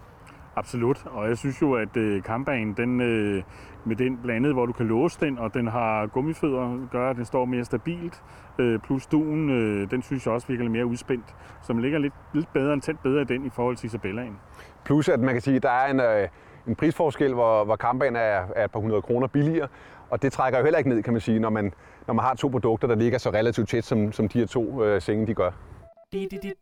Absolut, 0.60 1.06
og 1.06 1.30
jeg 1.30 1.38
synes 1.38 1.62
jo, 1.62 1.74
at 1.74 1.98
øh, 1.98 2.24
kampbanen, 2.24 2.74
den, 2.78 3.02
øh, 3.02 3.44
med 3.86 3.96
den 3.96 4.18
blandet, 4.24 4.54
hvor 4.54 4.66
du 4.66 4.74
kan 4.74 4.88
låse 4.88 5.20
den, 5.20 5.38
og 5.38 5.54
den 5.54 5.68
har 5.68 6.08
gummifødder, 6.08 6.88
gør, 6.92 7.10
at 7.10 7.16
den 7.16 7.26
står 7.26 7.46
mere 7.46 7.66
stabilt, 7.66 8.24
øh, 8.60 8.80
plus 8.80 9.06
duen, 9.08 9.50
øh, 9.50 9.92
den 9.92 10.02
synes 10.02 10.26
jeg 10.26 10.34
også 10.34 10.48
virker 10.48 10.64
lidt 10.64 10.72
mere 10.72 10.86
udspændt, 10.86 11.36
så 11.64 11.74
man 11.74 11.82
ligger 11.82 12.00
lidt, 12.00 12.14
lidt 12.34 12.54
bedre 12.54 12.74
end 12.74 12.82
tæt 12.82 13.00
bedre 13.00 13.22
i 13.22 13.26
den 13.26 13.46
i 13.46 13.50
forhold 13.50 13.76
til 13.76 13.86
Isabellaen. 13.86 14.38
Plus 14.86 15.10
at 15.10 15.20
man 15.20 15.34
kan 15.34 15.42
sige, 15.42 15.56
at 15.56 15.64
der 15.64 15.70
er 15.70 15.92
en, 15.92 16.00
øh, 16.00 16.28
en 16.68 16.76
prisforskel, 16.76 17.34
hvor, 17.34 17.66
hvor 17.66 17.76
kampbanen 17.76 18.16
er, 18.16 18.42
er 18.56 18.66
et 18.66 18.72
par 18.72 18.80
hundrede 18.80 19.02
kroner 19.02 19.28
billigere, 19.28 19.68
og 20.10 20.22
det 20.22 20.34
trækker 20.34 20.60
jo 20.60 20.64
heller 20.66 20.78
ikke 20.78 20.90
ned, 20.90 21.04
kan 21.04 21.14
man 21.14 21.22
sige, 21.22 21.40
når 21.40 21.50
man, 21.50 21.74
når 22.08 22.14
man 22.14 22.26
har 22.26 22.36
to 22.36 22.48
produkter, 22.48 22.88
der 22.88 22.96
ligger 22.96 23.18
så 23.18 23.30
relativt 23.30 23.70
tæt, 23.70 23.84
som, 23.84 24.12
som 24.12 24.28
de 24.28 24.40
her 24.40 24.46
to 24.48 24.84
øh, 24.84 25.02
senge, 25.02 25.28
de 25.28 25.34
gør. 25.34 25.52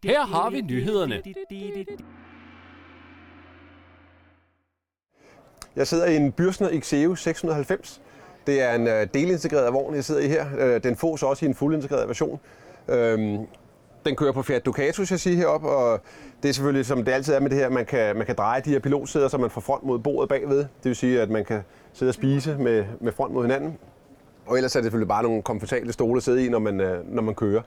Her 0.03 0.25
har 0.25 0.49
vi 0.49 0.61
nyhederne. 0.61 1.15
Jeg 5.77 5.87
sidder 5.87 6.05
i 6.05 6.15
en 6.15 6.31
Bürsner 6.31 6.79
Xeo 6.81 7.15
690. 7.15 8.01
Det 8.47 8.61
er 8.61 8.75
en 8.75 8.87
øh, 8.87 9.07
delintegreret 9.13 9.73
vogn, 9.73 9.95
jeg 9.95 10.03
sidder 10.03 10.21
i 10.21 10.27
her. 10.27 10.45
Øh, 10.59 10.83
den 10.83 10.95
fås 10.95 11.23
også 11.23 11.45
i 11.45 11.47
en 11.49 11.55
fuldintegreret 11.55 12.07
version. 12.07 12.39
Øhm, 12.87 13.37
den 14.05 14.15
kører 14.15 14.31
på 14.31 14.41
Fiat 14.41 14.65
Ducato, 14.65 15.03
jeg 15.09 15.19
siger 15.19 15.37
heroppe, 15.37 15.69
og 15.69 16.01
det 16.43 16.49
er 16.49 16.53
selvfølgelig, 16.53 16.85
som 16.85 17.05
det 17.05 17.11
altid 17.11 17.33
er 17.33 17.39
med 17.39 17.49
det 17.49 17.57
her, 17.57 17.69
man 17.69 17.85
kan, 17.85 18.15
man 18.15 18.25
kan 18.25 18.35
dreje 18.35 18.61
de 18.61 18.69
her 18.69 18.79
pilotsæder, 18.79 19.27
så 19.27 19.37
man 19.37 19.49
får 19.49 19.61
front 19.61 19.83
mod 19.83 19.99
bordet 19.99 20.29
bagved. 20.29 20.57
Det 20.57 20.67
vil 20.83 20.95
sige, 20.95 21.21
at 21.21 21.29
man 21.29 21.45
kan 21.45 21.61
sidde 21.93 22.09
og 22.09 22.13
spise 22.13 22.57
med, 22.59 22.85
med 23.01 23.11
front 23.11 23.33
mod 23.33 23.43
hinanden. 23.43 23.77
Og 24.45 24.55
ellers 24.55 24.75
er 24.75 24.79
det 24.79 24.85
selvfølgelig 24.85 25.07
bare 25.07 25.23
nogle 25.23 25.41
komfortable 25.41 25.93
stole 25.93 26.17
at 26.17 26.23
sidde 26.23 26.45
i, 26.45 26.49
når 26.49 26.59
man, 26.59 26.81
øh, 26.81 27.13
når 27.15 27.21
man 27.21 27.35
kører. 27.35 27.61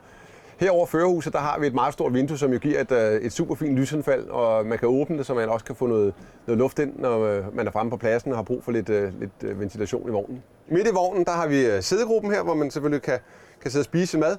Herover 0.61 0.87
førerhuset, 0.87 1.33
der 1.33 1.39
har 1.39 1.59
vi 1.59 1.67
et 1.67 1.75
meget 1.75 1.93
stort 1.93 2.15
vindue, 2.15 2.39
som 2.39 2.53
jo 2.53 2.59
giver 2.59 2.81
et, 2.81 2.93
øh, 2.93 3.21
et 3.21 3.33
super 3.33 3.55
fint 3.55 3.77
lysindfald, 3.77 4.29
og 4.29 4.67
man 4.67 4.79
kan 4.79 4.89
åbne 4.89 5.19
det, 5.19 5.27
så 5.27 5.35
man 5.35 5.49
også 5.49 5.65
kan 5.65 5.75
få 5.75 5.87
noget, 5.87 6.15
noget 6.47 6.59
luft 6.59 6.79
ind, 6.79 6.93
når 6.99 7.21
øh, 7.25 7.57
man 7.57 7.67
er 7.67 7.71
fremme 7.71 7.91
på 7.91 7.97
pladsen 7.97 8.33
og 8.33 8.39
har 8.39 8.43
brug 8.43 8.65
for 8.65 8.73
lidt, 8.73 8.89
øh, 8.89 9.21
lidt 9.21 9.61
ventilation 9.61 10.09
i 10.09 10.11
vognen. 10.13 10.43
Midt 10.69 10.89
i 10.89 10.91
vognen, 10.91 11.25
der 11.25 11.31
har 11.31 11.47
vi 11.47 11.83
sædegruppen 11.83 12.33
her, 12.33 12.43
hvor 12.43 12.55
man 12.55 12.71
selvfølgelig 12.71 13.03
kan, 13.03 13.19
kan 13.63 13.71
sidde 13.71 13.83
og 13.83 13.85
spise 13.85 14.19
mad. 14.19 14.37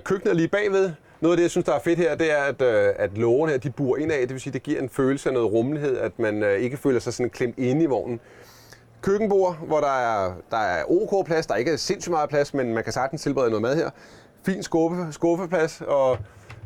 Køkkenet 0.00 0.30
er 0.30 0.34
lige 0.34 0.48
bagved. 0.48 0.92
Noget 1.20 1.32
af 1.32 1.36
det, 1.36 1.42
jeg 1.42 1.50
synes, 1.50 1.64
der 1.64 1.74
er 1.74 1.80
fedt 1.80 1.98
her, 1.98 2.14
det 2.14 2.32
er, 2.32 2.42
at, 2.42 2.62
at 2.98 3.18
lågerne 3.18 3.52
her, 3.52 3.58
de 3.58 3.70
burer 3.70 3.96
indad. 3.96 4.20
Det 4.20 4.32
vil 4.32 4.40
sige, 4.40 4.52
det 4.52 4.62
giver 4.62 4.80
en 4.80 4.88
følelse 4.88 5.28
af 5.28 5.32
noget 5.32 5.52
rummelighed, 5.52 5.98
at 5.98 6.18
man 6.18 6.44
ikke 6.58 6.76
føler 6.76 7.00
sig 7.00 7.14
sådan 7.14 7.30
klemt 7.30 7.58
inde 7.58 7.82
i 7.82 7.86
vognen 7.86 8.20
køkkenbord, 9.02 9.56
hvor 9.66 9.80
der 9.80 9.98
er, 9.98 10.32
der 10.50 10.56
er 10.56 10.84
OK 10.90 11.26
plads. 11.26 11.46
Der 11.46 11.54
er 11.54 11.58
ikke 11.58 11.78
sindssygt 11.78 12.10
meget 12.10 12.28
plads, 12.28 12.54
men 12.54 12.74
man 12.74 12.84
kan 12.84 12.92
sagtens 12.92 13.22
tilberede 13.22 13.50
noget 13.50 13.62
mad 13.62 13.76
her 13.76 13.90
fin 14.46 14.62
skuffe, 14.62 15.06
skuffeplads, 15.10 15.80
og 15.80 16.18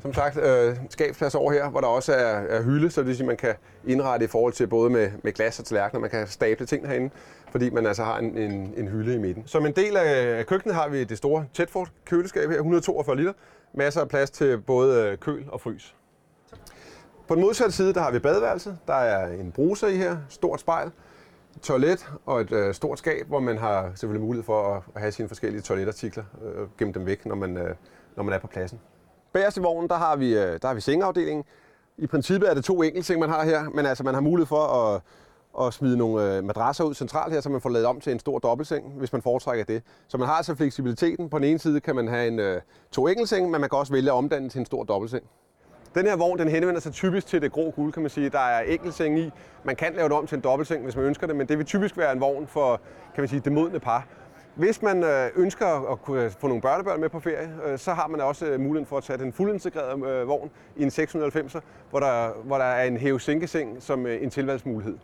som 0.03 0.15
sagt 0.15 0.37
øh, 0.37 0.77
skabsplads 0.91 1.35
over 1.35 1.53
her, 1.53 1.69
hvor 1.69 1.81
der 1.81 1.89
også 1.89 2.13
er, 2.13 2.41
er 2.57 2.63
hylde, 2.63 2.91
så 2.91 3.01
det 3.01 3.09
vil 3.09 3.17
sige, 3.17 3.27
man 3.27 3.37
kan 3.37 3.55
indrette 3.87 4.25
i 4.25 4.29
forhold 4.29 4.53
til 4.53 4.67
både 4.67 4.91
med, 4.91 5.11
med 5.23 5.33
glas 5.33 5.59
og 5.59 5.65
tallerkener, 5.65 6.01
man 6.01 6.11
kan 6.11 6.27
stable 6.27 6.67
ting 6.67 6.89
herinde, 6.89 7.11
fordi 7.51 7.71
man 7.71 7.87
altså 7.87 8.05
har 8.05 8.19
en, 8.19 8.39
en, 8.39 8.75
en 8.77 8.89
hylde 8.89 9.15
i 9.15 9.19
midten. 9.19 9.43
Som 9.47 9.67
en 9.67 9.73
del 9.73 9.97
af 9.97 10.47
køkkenet 10.47 10.75
har 10.75 10.89
vi 10.89 11.05
det 11.05 11.19
store 11.19 11.45
Tedford 11.55 11.89
køleskab 12.05 12.51
her, 12.51 12.57
142 12.57 13.17
liter, 13.17 13.33
masser 13.75 14.01
af 14.01 14.09
plads 14.09 14.31
til 14.31 14.59
både 14.59 15.07
øh, 15.07 15.19
køl 15.19 15.45
og 15.49 15.61
frys. 15.61 15.95
På 17.29 17.35
den 17.35 17.43
modsatte 17.43 17.73
side, 17.73 17.95
der 17.95 18.01
har 18.01 18.11
vi 18.11 18.19
badeværelset. 18.19 18.79
Der 18.87 18.95
er 18.95 19.33
en 19.33 19.53
bruser 19.53 19.89
i 19.89 19.97
her, 19.97 20.17
stort 20.29 20.61
spejl, 20.61 20.91
toilet 21.63 22.11
og 22.27 22.41
et 22.41 22.53
øh, 22.53 22.75
stort 22.75 22.99
skab, 22.99 23.27
hvor 23.29 23.41
man 23.41 23.59
har 23.59 23.91
selvfølgelig 23.95 24.27
mulighed 24.27 24.45
for 24.45 24.75
at, 24.75 24.83
at 24.95 25.01
have 25.01 25.13
sine 25.13 25.29
forskellige 25.29 25.63
toiletartikler 25.63 26.25
øh, 26.45 26.69
gemme 26.79 26.95
dem 26.95 27.07
væk, 27.07 27.27
når 27.27 27.35
man, 27.35 27.57
øh, 27.57 27.75
når 28.17 28.23
man 28.23 28.35
er 28.35 28.39
på 28.39 28.47
pladsen. 28.47 28.81
Bagerst 29.33 29.57
i 29.57 29.61
vognen, 29.61 29.89
der 29.89 29.97
har 29.97 30.17
vi, 30.17 30.35
øh, 30.35 30.59
der 30.63 30.67
har 30.67 30.75
vi 30.75 30.81
sengeafdelingen. 30.81 31.45
I 31.99 32.07
princippet 32.07 32.51
er 32.51 32.55
det 32.55 32.65
to 32.65 32.83
enkeltseng, 32.83 33.21
man 33.21 33.29
har 33.29 33.45
her, 33.45 33.69
men 33.69 33.87
altså 33.87 34.05
man 34.05 34.15
har 34.15 34.21
mulighed 34.21 34.47
for 34.47 34.63
at, 34.67 35.01
at 35.67 35.75
smide 35.75 35.97
nogle 35.97 36.37
øh, 36.37 36.45
madrasser 36.45 36.85
ud 36.85 36.95
centralt 36.95 37.33
her, 37.33 37.41
så 37.41 37.49
man 37.49 37.61
får 37.61 37.71
lavet 37.71 37.87
om 37.87 38.01
til 38.01 38.13
en 38.13 38.19
stor 38.19 38.39
dobbeltseng, 38.39 38.93
hvis 38.99 39.13
man 39.13 39.23
foretrækker 39.23 39.65
det. 39.65 39.83
Så 40.09 40.19
man 40.19 40.29
har 40.29 40.35
altså 40.35 40.55
fleksibiliteten. 40.55 41.31
På 41.31 41.39
den 41.39 41.45
ene 41.45 41.59
side 41.59 41.81
kan 41.81 41.97
man 41.97 42.09
have 42.09 42.29
en 42.29 42.39
øh, 42.39 42.61
to 42.91 43.09
enkeltseng, 43.09 43.51
men 43.51 43.61
man 43.61 43.71
kan 43.71 43.79
også 43.79 43.93
vælge 43.93 44.11
at 44.11 44.15
omdanne 44.15 44.49
til 44.49 44.59
en 44.59 44.67
stor 44.67 44.85
dobbeltseng. 44.85 45.25
Den 45.95 46.07
her 46.07 46.17
vogn 46.17 46.39
den 46.39 46.49
henvender 46.49 46.81
sig 46.81 46.93
typisk 46.93 47.27
til 47.27 47.43
det 47.43 47.53
grå 47.53 47.71
guld, 47.71 47.93
kan 47.93 48.03
man 48.03 48.11
sige. 48.11 48.29
Der 48.29 48.39
er 48.39 48.61
enkeltseng 48.61 49.19
i. 49.19 49.31
Man 49.65 49.77
kan 49.77 49.93
lave 49.95 50.09
det 50.09 50.17
om 50.17 50.27
til 50.27 50.37
en 50.37 50.43
dobbeltseng, 50.43 50.85
hvis 50.85 50.97
man 50.97 51.05
ønsker 51.05 51.27
det, 51.27 51.37
men 51.37 51.49
det 51.49 51.59
vil 51.59 51.67
typisk 51.67 51.97
være 51.99 52.13
en 52.13 52.21
vogn 52.21 52.47
for 52.47 52.81
kan 53.15 53.23
man 53.23 53.29
sige, 53.29 53.41
det 53.41 53.53
modne 53.53 53.81
par. 53.81 54.07
Hvis 54.55 54.83
man 54.83 55.05
øh, 55.05 55.31
ønsker 55.37 55.93
at 55.93 56.03
kunne 56.03 56.25
øh, 56.25 56.31
få 56.31 56.47
nogle 56.47 56.63
børnebørn 56.63 57.01
med 57.01 57.09
på 57.09 57.21
ferie, 57.21 57.51
øh, 57.67 57.79
så 57.79 57.93
har 57.93 58.07
man 58.07 58.21
også 58.21 58.45
muligheden 58.45 58.87
for 58.87 58.97
at 58.97 59.05
tage 59.05 59.19
den 59.19 59.33
fuldintegrerede 59.33 60.27
vogn 60.27 60.51
i 60.77 60.83
en 60.83 60.89
690'er, 60.89 61.61
hvor 61.91 62.01
der, 62.01 62.31
hvor 62.45 62.59
der 62.59 62.65
er 62.65 62.85
en 62.85 62.97
hæve-sænkeseng 62.97 63.77
som 63.81 64.07
en 64.07 64.31
tilvalgsmulighed. 64.31 64.97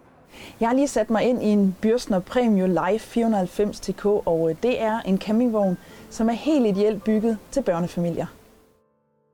Jeg 0.61 0.69
har 0.69 0.75
lige 0.75 0.89
sat 0.89 1.11
mig 1.11 1.23
ind 1.23 1.43
i 1.43 1.47
en 1.47 1.77
Bürsner 1.83 2.19
Premium 2.21 2.71
Life 2.71 3.09
490 3.09 3.81
TK, 3.81 4.07
og 4.07 4.57
det 4.63 4.83
er 4.83 5.01
en 5.01 5.19
campingvogn, 5.19 5.79
som 6.11 6.29
er 6.29 6.33
helt 6.33 6.67
ideelt 6.67 7.05
bygget 7.05 7.39
til 7.51 7.63
børnefamilier. 7.63 8.27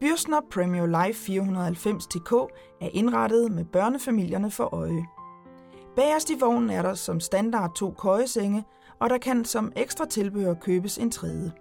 Bürsner 0.03 0.41
Premio 0.51 0.87
Life 0.87 1.25
490 1.27 2.07
TK 2.07 2.33
er 2.81 2.89
indrettet 2.93 3.53
med 3.53 3.65
børnefamilierne 3.65 4.51
for 4.51 4.75
øje. 4.75 5.07
Bagerst 5.97 6.31
i 6.31 6.39
vognen 6.41 6.71
er 6.71 6.83
der 6.83 6.95
som 6.95 7.21
standard 7.21 7.75
to 7.75 7.91
køjesenge, 7.91 8.65
og 9.01 9.11
der 9.11 9.19
kan 9.19 9.45
som 9.45 9.73
ekstra 9.77 10.07
tilbehør 10.07 10.55
købes 10.55 10.99
en 10.99 11.11
tredje. 11.11 11.53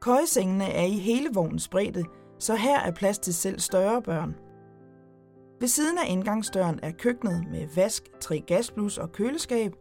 Køjesengene 0.00 0.64
er 0.64 0.84
i 0.84 0.98
hele 0.98 1.28
vognens 1.34 1.68
bredde, 1.68 2.04
så 2.38 2.54
her 2.54 2.80
er 2.80 2.90
plads 2.90 3.18
til 3.18 3.34
selv 3.34 3.60
større 3.60 4.02
børn. 4.02 4.34
Ved 5.60 5.68
siden 5.68 5.98
af 5.98 6.10
indgangsdøren 6.10 6.80
er 6.82 6.90
køkkenet 6.90 7.44
med 7.50 7.68
vask, 7.76 8.02
tre 8.20 8.40
gasblus 8.46 8.98
og 8.98 9.12
køleskab. 9.12 9.72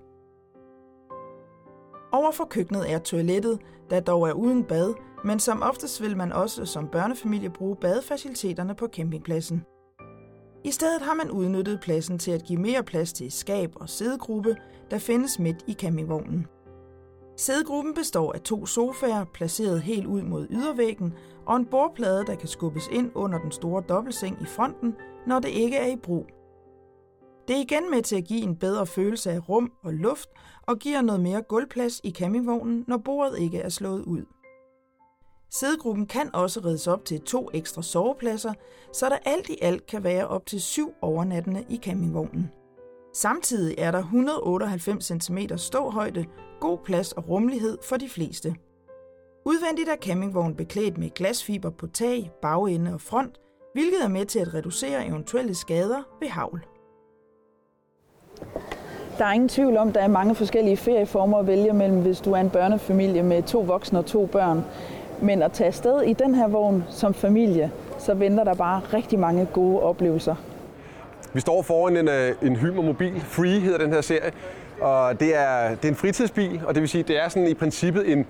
Overfor 2.11 2.45
køkkenet 2.45 2.91
er 2.91 2.99
toilettet, 2.99 3.59
der 3.89 3.99
dog 3.99 4.29
er 4.29 4.33
uden 4.33 4.63
bad, 4.63 4.93
men 5.23 5.39
som 5.39 5.61
oftest 5.61 6.01
vil 6.01 6.17
man 6.17 6.33
også 6.33 6.65
som 6.65 6.87
børnefamilie 6.87 7.49
bruge 7.49 7.75
badefaciliteterne 7.75 8.75
på 8.75 8.87
campingpladsen. 8.87 9.63
I 10.63 10.71
stedet 10.71 11.01
har 11.01 11.13
man 11.13 11.31
udnyttet 11.31 11.79
pladsen 11.81 12.19
til 12.19 12.31
at 12.31 12.43
give 12.43 12.59
mere 12.59 12.83
plads 12.83 13.13
til 13.13 13.31
skab 13.31 13.71
og 13.75 13.89
sædegruppe, 13.89 14.55
der 14.91 14.97
findes 14.97 15.39
midt 15.39 15.63
i 15.67 15.73
campingvognen. 15.73 16.47
Sædegruppen 17.37 17.93
består 17.93 18.33
af 18.33 18.41
to 18.41 18.65
sofaer, 18.65 19.25
placeret 19.33 19.81
helt 19.81 20.05
ud 20.05 20.21
mod 20.21 20.47
ydervæggen, 20.49 21.13
og 21.45 21.55
en 21.55 21.65
bordplade, 21.65 22.25
der 22.25 22.35
kan 22.35 22.47
skubbes 22.47 22.87
ind 22.91 23.11
under 23.15 23.39
den 23.39 23.51
store 23.51 23.83
dobbeltseng 23.89 24.41
i 24.41 24.45
fronten, 24.45 24.95
når 25.27 25.39
det 25.39 25.49
ikke 25.49 25.77
er 25.77 25.87
i 25.87 25.95
brug. 25.95 26.25
Det 27.47 27.55
er 27.55 27.61
igen 27.61 27.91
med 27.91 28.01
til 28.01 28.15
at 28.15 28.23
give 28.23 28.41
en 28.41 28.55
bedre 28.55 28.85
følelse 28.85 29.31
af 29.31 29.49
rum 29.49 29.71
og 29.83 29.93
luft, 29.93 30.29
og 30.67 30.79
giver 30.79 31.01
noget 31.01 31.21
mere 31.21 31.41
gulvplads 31.41 32.01
i 32.03 32.11
campingvognen, 32.11 32.85
når 32.87 32.97
bordet 32.97 33.39
ikke 33.39 33.59
er 33.59 33.69
slået 33.69 34.03
ud. 34.03 34.25
Sædegruppen 35.51 36.07
kan 36.07 36.29
også 36.35 36.59
reddes 36.59 36.87
op 36.87 37.05
til 37.05 37.21
to 37.21 37.49
ekstra 37.53 37.81
sovepladser, 37.81 38.53
så 38.93 39.09
der 39.09 39.17
alt 39.25 39.49
i 39.49 39.57
alt 39.61 39.85
kan 39.85 40.03
være 40.03 40.27
op 40.27 40.45
til 40.45 40.61
syv 40.61 40.93
overnattende 41.01 41.65
i 41.69 41.77
campingvognen. 41.77 42.51
Samtidig 43.13 43.75
er 43.77 43.91
der 43.91 43.99
198 43.99 45.05
cm 45.23 45.37
ståhøjde, 45.55 46.25
god 46.59 46.77
plads 46.85 47.11
og 47.11 47.29
rummelighed 47.29 47.77
for 47.83 47.97
de 47.97 48.09
fleste. 48.09 48.55
Udvendigt 49.45 49.89
er 49.89 49.95
campingvognen 49.95 50.55
beklædt 50.55 50.97
med 50.97 51.09
glasfiber 51.09 51.69
på 51.69 51.87
tag, 51.87 52.31
bagende 52.41 52.93
og 52.93 53.01
front, 53.01 53.37
hvilket 53.73 54.03
er 54.03 54.07
med 54.07 54.25
til 54.25 54.39
at 54.39 54.53
reducere 54.53 55.07
eventuelle 55.07 55.55
skader 55.55 56.03
ved 56.19 56.27
havl. 56.27 56.65
Der 59.17 59.25
er 59.25 59.33
ingen 59.33 59.49
tvivl 59.49 59.77
om, 59.77 59.87
at 59.87 59.95
der 59.95 60.01
er 60.01 60.07
mange 60.07 60.35
forskellige 60.35 60.77
ferieformer 60.77 61.37
at 61.37 61.47
vælge 61.47 61.73
mellem, 61.73 62.01
hvis 62.01 62.21
du 62.21 62.31
er 62.31 62.37
en 62.37 62.49
børnefamilie 62.49 63.23
med 63.23 63.43
to 63.43 63.59
voksne 63.59 63.99
og 63.99 64.05
to 64.05 64.25
børn. 64.25 64.63
Men 65.21 65.41
at 65.41 65.51
tage 65.51 65.67
afsted 65.67 66.01
i 66.01 66.13
den 66.13 66.35
her 66.35 66.47
vogn 66.47 66.83
som 66.89 67.13
familie, 67.13 67.71
så 67.99 68.13
venter 68.13 68.43
der 68.43 68.53
bare 68.53 68.81
rigtig 68.93 69.19
mange 69.19 69.47
gode 69.53 69.81
oplevelser. 69.81 70.35
Vi 71.33 71.41
står 71.41 71.61
foran 71.61 71.97
en, 71.97 72.07
øh, 72.07 72.35
en 72.41 72.55
hypermobil. 72.55 73.21
Free 73.21 73.59
hedder 73.59 73.77
den 73.77 73.93
her 73.93 74.01
serie. 74.01 74.31
Og 74.81 75.19
det 75.19 75.35
er, 75.35 75.69
det 75.69 75.85
er 75.85 75.89
en 75.89 75.95
fritidsbil, 75.95 76.61
og 76.65 76.75
det 76.75 76.81
vil 76.81 76.89
sige, 76.89 77.03
det 77.03 77.23
er 77.23 77.29
sådan 77.29 77.47
i 77.47 77.53
princippet 77.53 78.11
en, 78.11 78.25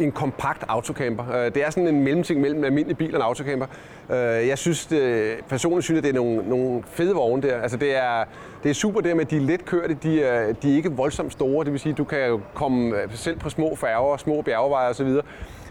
en 0.00 0.12
kompakt 0.12 0.64
autocamper. 0.68 1.24
Øh, 1.34 1.54
det 1.54 1.64
er 1.64 1.70
sådan 1.70 1.88
en 1.88 2.04
mellemting 2.04 2.40
mellem 2.40 2.58
en 2.58 2.64
almindelig 2.64 2.98
bil 2.98 3.14
og 3.14 3.16
en 3.16 3.22
autocamper. 3.22 3.66
Øh, 4.10 4.16
jeg 4.48 4.58
synes, 4.58 4.86
det, 4.86 5.34
personligt 5.48 5.84
synes, 5.84 5.98
at 5.98 6.04
det 6.04 6.10
er 6.10 6.14
nogle, 6.14 6.48
nogle 6.48 6.82
fede 6.86 7.14
vogne 7.14 7.42
der. 7.42 7.60
Altså 7.60 7.76
det 7.76 7.96
er, 7.96 8.24
det 8.62 8.70
er 8.70 8.74
super 8.74 9.00
det 9.00 9.16
med, 9.16 9.24
at 9.24 9.30
de 9.30 9.36
er 9.36 9.40
let 9.40 9.64
kørte, 9.64 9.94
de 9.94 10.22
er, 10.22 10.52
de 10.52 10.72
er 10.72 10.76
ikke 10.76 10.92
voldsomt 10.92 11.32
store. 11.32 11.64
Det 11.64 11.72
vil 11.72 11.80
sige, 11.80 11.92
du 11.92 12.04
kan 12.04 12.26
jo 12.26 12.40
komme 12.54 12.96
selv 13.14 13.38
på 13.38 13.50
små 13.50 13.76
færger, 13.76 14.16
små 14.16 14.42
bjergeveje 14.42 14.88
osv. 14.90 15.08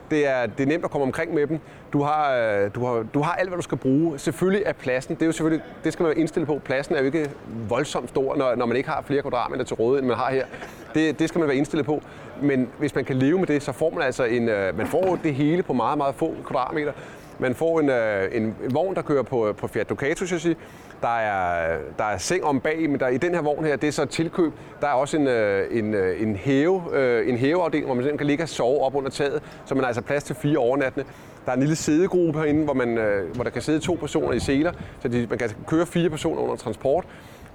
Det 0.10 0.28
er, 0.28 0.45
det 0.45 0.63
er 0.63 0.67
nemt 0.67 0.86
at 0.86 0.91
komme 0.91 1.06
omkring 1.06 1.34
med 1.34 1.48
dem. 1.48 1.60
Du 1.93 2.02
har, 2.02 2.36
øh, 2.36 2.69
du, 2.76 2.86
har, 2.86 3.06
du 3.13 3.22
har 3.22 3.32
alt, 3.32 3.50
hvad 3.50 3.58
du 3.58 3.63
skal 3.63 3.78
bruge. 3.78 4.19
Selvfølgelig 4.19 4.63
er 4.65 4.74
pladsen, 4.74 5.15
det, 5.15 5.22
er 5.22 5.26
jo 5.26 5.32
selvfølgelig, 5.32 5.65
det 5.84 5.93
skal 5.93 6.04
man 6.04 6.10
være 6.10 6.19
indstillet 6.19 6.48
på. 6.48 6.62
Pladsen 6.65 6.95
er 6.95 7.00
jo 7.00 7.06
ikke 7.06 7.30
voldsomt 7.69 8.10
stor, 8.10 8.36
når, 8.36 8.56
når 8.56 8.65
man 8.65 8.78
ikke 8.78 8.89
har 8.89 9.02
flere 9.02 9.22
kvadratmeter 9.22 9.63
til 9.63 9.76
rådighed, 9.76 10.00
end 10.00 10.08
man 10.08 10.17
har 10.17 10.32
her. 10.32 10.45
Det, 10.93 11.19
det 11.19 11.30
skal 11.30 11.39
man 11.39 11.48
være 11.48 11.58
indstillet 11.58 11.86
på. 11.86 12.02
Men 12.41 12.69
hvis 12.78 12.95
man 12.95 13.06
kan 13.06 13.15
leve 13.15 13.38
med 13.38 13.48
det, 13.48 13.63
så 13.63 13.72
får 13.72 13.89
man 13.89 14.04
altså 14.04 14.24
en, 14.24 14.50
øh, 14.50 14.78
man 14.78 14.88
får 14.88 15.19
det 15.24 15.36
hele 15.36 15.63
på 15.63 15.74
meget, 15.74 15.98
meget 15.98 16.15
få 16.15 16.36
kvadratmeter. 16.45 16.91
Man 17.39 17.56
får 17.56 17.80
en, 17.80 17.89
øh, 17.89 18.30
en, 18.32 18.56
vogn, 18.73 18.95
der 18.95 19.02
kører 19.02 19.23
på, 19.23 19.54
på 19.58 19.67
Fiat 19.67 19.89
Ducato 19.89 20.25
chassis. 20.25 20.58
Der 21.02 21.17
er, 21.17 21.78
der 21.97 22.04
er 22.04 22.17
seng 22.17 22.43
om 22.43 22.60
bag, 22.60 22.89
men 22.89 22.99
der, 22.99 23.08
i 23.08 23.17
den 23.17 23.34
her 23.34 23.41
vogn 23.41 23.65
her, 23.65 23.75
det 23.75 23.88
er 23.88 23.91
så 23.91 24.06
tilkøb. 24.06 24.54
Der 24.82 24.88
er 24.88 24.91
også 24.91 25.17
en, 25.17 25.28
øh, 25.28 25.78
en, 25.78 25.93
øh, 25.93 26.21
en, 26.21 26.36
hæve, 26.36 26.84
øh, 26.93 27.30
en 27.30 27.38
hæveafdeling, 27.38 27.86
hvor 27.86 27.95
man 27.95 28.17
kan 28.17 28.28
ligge 28.28 28.43
og 28.43 28.49
sove 28.49 28.82
op 28.82 28.95
under 28.95 29.10
taget, 29.10 29.43
så 29.65 29.75
man 29.75 29.84
har 29.84 29.88
altså 29.88 30.02
plads 30.02 30.23
til 30.23 30.36
fire 30.36 30.58
overnattende. 30.58 31.06
Der 31.45 31.52
er 31.52 31.56
en 31.56 31.60
lille 31.60 31.75
sædegruppe 31.75 32.39
herinde, 32.39 32.63
hvor, 32.63 32.73
man, 32.73 32.97
øh, 32.97 33.36
hvor 33.36 33.43
der 33.43 33.52
kan 33.52 33.62
sidde 33.62 33.80
to 33.80 33.93
personer 33.93 34.32
i 34.32 34.39
seler, 34.39 34.71
så 35.02 35.08
de, 35.08 35.28
man 35.30 35.38
kan 35.38 35.49
køre 35.67 35.86
fire 35.86 36.10
personer 36.10 36.41
under 36.41 36.56
transport. 36.56 37.06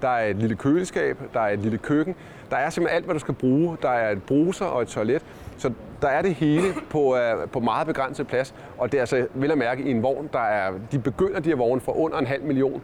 Der 0.02 0.08
er 0.08 0.26
et 0.26 0.36
lille 0.36 0.56
køleskab, 0.56 1.18
der 1.34 1.40
er 1.40 1.48
et 1.52 1.58
lille 1.58 1.78
køkken. 1.78 2.14
Der 2.50 2.56
er 2.56 2.70
simpelthen 2.70 2.96
alt, 2.96 3.04
hvad 3.04 3.14
du 3.14 3.20
skal 3.20 3.34
bruge. 3.34 3.76
Der 3.82 3.88
er 3.88 4.10
et 4.10 4.22
bruser 4.22 4.64
og 4.64 4.82
et 4.82 4.88
toilet. 4.88 5.22
Så 5.64 5.72
der 6.02 6.08
er 6.08 6.22
det 6.22 6.34
hele 6.34 6.62
på, 6.90 7.16
øh, 7.16 7.48
på 7.48 7.60
meget 7.60 7.86
begrænset 7.86 8.26
plads. 8.26 8.54
Og 8.78 8.92
det 8.92 8.98
er 8.98 9.02
altså 9.02 9.26
vel 9.34 9.50
at 9.50 9.58
mærke 9.58 9.82
i 9.82 9.90
en 9.90 10.02
vogn, 10.02 10.28
der 10.32 10.38
er, 10.38 10.72
de 10.92 10.98
begynder 10.98 11.40
de 11.40 11.48
her 11.48 11.56
vogne 11.56 11.80
for 11.80 11.92
under 11.92 12.18
en 12.18 12.26
halv 12.26 12.44
million. 12.44 12.82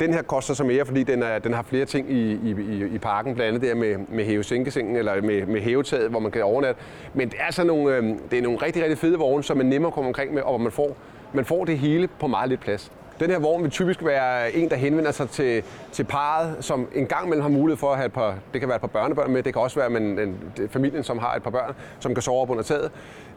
Den 0.00 0.14
her 0.14 0.22
koster 0.22 0.54
så 0.54 0.64
mere, 0.64 0.86
fordi 0.86 1.02
den, 1.02 1.22
er, 1.22 1.38
den 1.38 1.52
har 1.54 1.62
flere 1.62 1.84
ting 1.84 2.10
i, 2.10 2.32
i, 2.32 2.84
i 2.94 2.98
parken, 2.98 3.34
blandt 3.34 3.48
andet 3.48 3.68
der 3.68 3.74
med, 3.74 3.96
med 4.08 4.24
hæve 4.24 4.98
eller 4.98 5.22
med, 5.22 5.46
med 5.46 5.60
hævetaget, 5.60 6.10
hvor 6.10 6.20
man 6.20 6.30
kan 6.30 6.44
overnatte. 6.44 6.82
Men 7.14 7.28
det 7.28 7.36
er, 7.48 7.52
så 7.52 7.64
nogle, 7.64 7.96
øh, 7.96 8.04
det 8.30 8.38
er 8.38 8.42
nogle 8.42 8.58
rigtig, 8.58 8.82
rigtig 8.82 8.98
fede 8.98 9.18
vogne, 9.18 9.44
som 9.44 9.56
man 9.56 9.66
nemmere 9.66 9.92
kommer 9.92 10.08
omkring 10.08 10.34
med, 10.34 10.42
og 10.42 10.48
hvor 10.48 10.58
man 10.58 10.72
får, 10.72 10.96
man 11.32 11.44
får 11.44 11.64
det 11.64 11.78
hele 11.78 12.08
på 12.20 12.26
meget 12.26 12.48
lidt 12.48 12.60
plads. 12.60 12.92
Den 13.20 13.30
her 13.30 13.38
vogn 13.38 13.62
vil 13.62 13.70
typisk 13.70 14.04
være 14.04 14.52
en, 14.52 14.70
der 14.70 14.76
henvender 14.76 15.10
sig 15.10 15.30
til, 15.30 15.62
til 15.92 16.04
parret, 16.04 16.56
som 16.60 16.88
en 16.94 17.06
gang 17.06 17.26
imellem 17.26 17.42
har 17.42 17.48
mulighed 17.48 17.76
for 17.78 17.90
at 17.90 17.96
have 17.96 18.06
et 18.06 18.12
par, 18.12 18.34
det 18.52 18.60
kan 18.60 18.68
være 18.68 18.76
et 18.76 18.80
par 18.80 18.88
børnebørn 18.88 19.30
med, 19.30 19.42
det 19.42 19.52
kan 19.52 19.62
også 19.62 19.80
være 19.80 19.90
men, 19.90 20.18
en, 20.18 20.38
familien, 20.70 21.04
som 21.04 21.18
har 21.18 21.34
et 21.34 21.42
par 21.42 21.50
børn, 21.50 21.74
som 22.00 22.14
kan 22.14 22.22
sove 22.22 22.42
op 22.42 22.50
under 22.50 22.62
taget. 22.62 22.90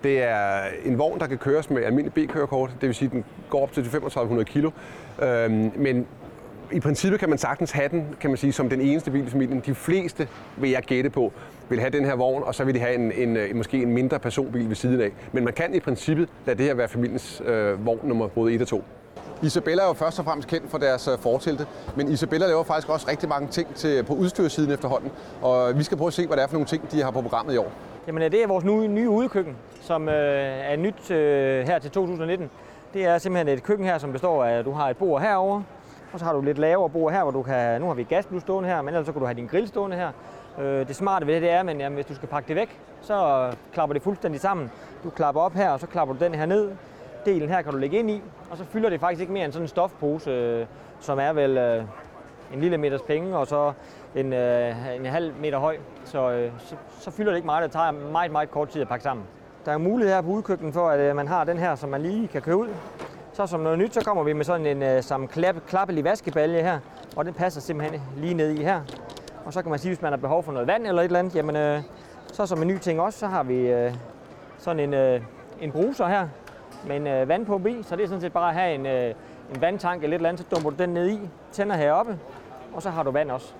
Det 0.03 0.23
er 0.23 0.61
en 0.85 0.97
vogn, 0.97 1.19
der 1.19 1.27
kan 1.27 1.37
køres 1.37 1.69
med 1.69 1.83
almindelig 1.83 2.13
B-kørekort, 2.13 2.71
det 2.81 2.87
vil 2.87 2.95
sige, 2.95 3.05
at 3.05 3.11
den 3.11 3.25
går 3.49 3.63
op 3.63 3.71
til 3.71 3.83
3500 3.83 4.45
kilo. 4.45 4.71
Øhm, 5.21 5.71
men 5.75 6.07
i 6.71 6.79
princippet 6.79 7.19
kan 7.19 7.29
man 7.29 7.37
sagtens 7.37 7.71
have 7.71 7.89
den, 7.89 8.05
kan 8.19 8.29
man 8.29 8.37
sige, 8.37 8.53
som 8.53 8.69
den 8.69 8.81
eneste 8.81 9.11
bil 9.11 9.27
i 9.27 9.29
familien. 9.29 9.63
De 9.65 9.75
fleste, 9.75 10.27
vil 10.57 10.69
jeg 10.69 10.83
gætte 10.83 11.09
på, 11.09 11.33
vil 11.69 11.79
have 11.79 11.89
den 11.89 12.05
her 12.05 12.15
vogn, 12.15 12.43
og 12.43 12.55
så 12.55 12.63
vil 12.63 12.75
de 12.75 12.79
have 12.79 12.95
en, 12.95 13.11
en, 13.11 13.37
en 13.37 13.57
måske 13.57 13.81
en 13.81 13.93
mindre 13.93 14.19
personbil 14.19 14.67
ved 14.67 14.75
siden 14.75 15.01
af. 15.01 15.11
Men 15.31 15.43
man 15.43 15.53
kan 15.53 15.75
i 15.75 15.79
princippet 15.79 16.29
lade 16.45 16.57
det 16.57 16.65
her 16.65 16.73
være 16.73 16.87
familiens 16.87 17.41
øh, 17.45 17.85
vogn 17.85 18.07
nummer 18.07 18.27
både 18.27 18.53
1 18.53 18.61
og 18.61 18.67
2. 18.67 18.83
Isabella 19.43 19.83
er 19.83 19.87
jo 19.87 19.93
først 19.93 20.19
og 20.19 20.25
fremmest 20.25 20.47
kendt 20.47 20.71
for 20.71 20.77
deres 20.77 21.07
øh, 21.07 21.17
fortelte, 21.17 21.67
men 21.95 22.11
Isabella 22.11 22.47
laver 22.47 22.63
faktisk 22.63 22.89
også 22.89 23.07
rigtig 23.09 23.29
mange 23.29 23.47
ting 23.47 23.75
til, 23.75 24.03
på 24.03 24.13
udstyrssiden 24.13 24.71
efterhånden, 24.71 25.11
og 25.41 25.77
vi 25.77 25.83
skal 25.83 25.97
prøve 25.97 26.07
at 26.07 26.13
se, 26.13 26.27
hvad 26.27 26.37
det 26.37 26.43
er 26.43 26.47
for 26.47 26.53
nogle 26.53 26.67
ting, 26.67 26.91
de 26.91 27.03
har 27.03 27.11
på 27.11 27.21
programmet 27.21 27.53
i 27.53 27.57
år. 27.57 27.71
Jamen 28.07 28.31
det 28.31 28.43
er 28.43 28.47
vores 28.47 28.65
nye, 28.65 28.87
nye 28.87 29.09
udekøkken, 29.09 29.55
som 29.81 30.09
øh, 30.09 30.71
er 30.71 30.75
nyt 30.75 31.11
øh, 31.11 31.67
her 31.67 31.79
til 31.79 31.91
2019. 31.91 32.49
Det 32.93 33.05
er 33.05 33.17
simpelthen 33.17 33.57
et 33.57 33.63
køkken 33.63 33.85
her, 33.85 33.97
som 33.97 34.11
består 34.11 34.43
af, 34.43 34.59
at 34.59 34.65
du 34.65 34.71
har 34.71 34.89
et 34.89 34.97
bord 34.97 35.21
herover, 35.21 35.61
og 36.13 36.19
så 36.19 36.25
har 36.25 36.33
du 36.33 36.41
lidt 36.41 36.57
lavere 36.57 36.89
bord 36.89 37.11
her, 37.13 37.23
hvor 37.23 37.31
du 37.31 37.41
kan, 37.41 37.81
nu 37.81 37.87
har 37.87 37.93
vi 37.93 38.03
gasblus 38.03 38.41
stående 38.41 38.69
her, 38.69 38.81
men 38.81 38.93
ellers 38.93 39.05
så 39.05 39.11
kan 39.11 39.19
du 39.19 39.25
have 39.25 39.37
din 39.37 39.47
grill 39.47 39.67
stående 39.67 39.97
her. 39.97 40.11
Øh, 40.59 40.87
det 40.87 40.95
smarte 40.95 41.27
ved 41.27 41.33
det, 41.33 41.41
det 41.41 41.51
er, 41.51 41.63
men 41.63 41.79
jamen, 41.79 41.95
hvis 41.95 42.05
du 42.05 42.15
skal 42.15 42.29
pakke 42.29 42.47
det 42.47 42.55
væk, 42.55 42.79
så 43.01 43.47
øh, 43.47 43.53
klapper 43.73 43.93
det 43.93 44.03
fuldstændig 44.03 44.41
sammen. 44.41 44.71
Du 45.03 45.09
klapper 45.09 45.41
op 45.41 45.53
her, 45.53 45.69
og 45.69 45.79
så 45.79 45.87
klapper 45.87 46.15
du 46.15 46.25
den 46.25 46.35
her 46.35 46.45
ned, 46.45 46.69
delen 47.25 47.49
her 47.49 47.61
kan 47.61 47.71
du 47.71 47.77
lægge 47.77 47.99
ind 47.99 48.09
i, 48.09 48.21
og 48.51 48.57
så 48.57 48.65
fylder 48.65 48.89
det 48.89 48.99
faktisk 48.99 49.21
ikke 49.21 49.33
mere 49.33 49.45
end 49.45 49.53
sådan 49.53 49.63
en 49.63 49.67
stofpose, 49.67 50.31
øh, 50.31 50.65
som 50.99 51.19
er 51.19 51.33
vel 51.33 51.57
øh, 51.57 51.83
en 52.53 52.61
lille 52.61 52.77
meters 52.77 53.01
penge, 53.01 53.37
og 53.37 53.47
så 53.47 53.73
en, 54.15 54.33
øh, 54.33 54.95
en 54.95 55.05
halv 55.05 55.33
meter 55.41 55.59
høj. 55.59 55.77
Så, 56.05 56.49
så, 56.57 56.75
så 56.99 57.11
fylder 57.11 57.31
det 57.31 57.37
ikke 57.37 57.45
meget, 57.45 57.63
det 57.63 57.71
tager 57.71 57.91
meget, 57.91 58.31
meget 58.31 58.51
kort 58.51 58.69
tid 58.69 58.81
at 58.81 58.87
pakke 58.87 59.03
sammen. 59.03 59.25
Der 59.65 59.71
er 59.71 59.77
mulighed 59.77 60.13
her 60.13 60.21
på 60.21 60.27
udkøkkenet 60.27 60.73
for, 60.73 60.89
at 60.89 61.15
man 61.15 61.27
har 61.27 61.43
den 61.43 61.57
her, 61.57 61.75
som 61.75 61.89
man 61.89 62.01
lige 62.01 62.27
kan 62.27 62.41
købe 62.41 62.57
ud. 62.57 62.69
Så 63.33 63.47
som 63.47 63.59
noget 63.59 63.79
nyt, 63.79 63.93
så 63.93 64.03
kommer 64.03 64.23
vi 64.23 64.33
med 64.33 64.45
sådan 64.45 64.65
en 64.65 64.83
øh, 64.83 65.27
klap, 65.29 65.55
klappelig 65.67 66.03
vaskebalje 66.03 66.61
her, 66.61 66.79
og 67.15 67.25
den 67.25 67.33
passer 67.33 67.61
simpelthen 67.61 68.01
lige 68.17 68.33
ned 68.33 68.51
i 68.51 68.63
her. 68.63 68.81
Og 69.45 69.53
så 69.53 69.61
kan 69.61 69.69
man 69.69 69.79
sige, 69.79 69.89
hvis 69.89 70.01
man 70.01 70.11
har 70.11 70.17
behov 70.17 70.43
for 70.43 70.51
noget 70.51 70.67
vand 70.67 70.87
eller 70.87 71.01
et 71.01 71.05
eller 71.05 71.19
andet, 71.19 71.35
jamen 71.35 71.55
øh, 71.55 71.81
så 72.33 72.45
som 72.45 72.61
en 72.61 72.67
ny 72.67 72.77
ting 72.77 73.01
også, 73.01 73.19
så 73.19 73.27
har 73.27 73.43
vi 73.43 73.55
øh, 73.55 73.93
sådan 74.57 74.79
en, 74.79 74.93
øh, 74.93 75.21
en 75.61 75.71
bruser 75.71 76.07
her, 76.07 76.27
med 76.87 76.95
øh, 76.95 77.01
en 77.01 77.07
øh, 77.07 77.29
vandpumpe 77.29 77.71
i, 77.71 77.83
så 77.83 77.95
det 77.95 78.03
er 78.03 78.07
sådan 78.07 78.21
set 78.21 78.33
bare 78.33 78.49
at 78.49 78.55
have 78.55 78.75
en, 78.75 78.85
øh, 78.85 79.13
en 79.55 79.61
vandtank 79.61 80.03
eller 80.03 80.15
et 80.15 80.19
eller 80.19 80.29
andet, 80.29 80.45
så 80.45 80.55
dumper 80.55 80.69
du 80.69 80.75
den 80.75 80.89
ned 80.89 81.09
i, 81.09 81.19
tænder 81.51 81.75
heroppe, 81.75 82.19
og 82.73 82.81
så 82.81 82.89
har 82.89 83.03
du 83.03 83.11
vand 83.11 83.31
også. 83.31 83.53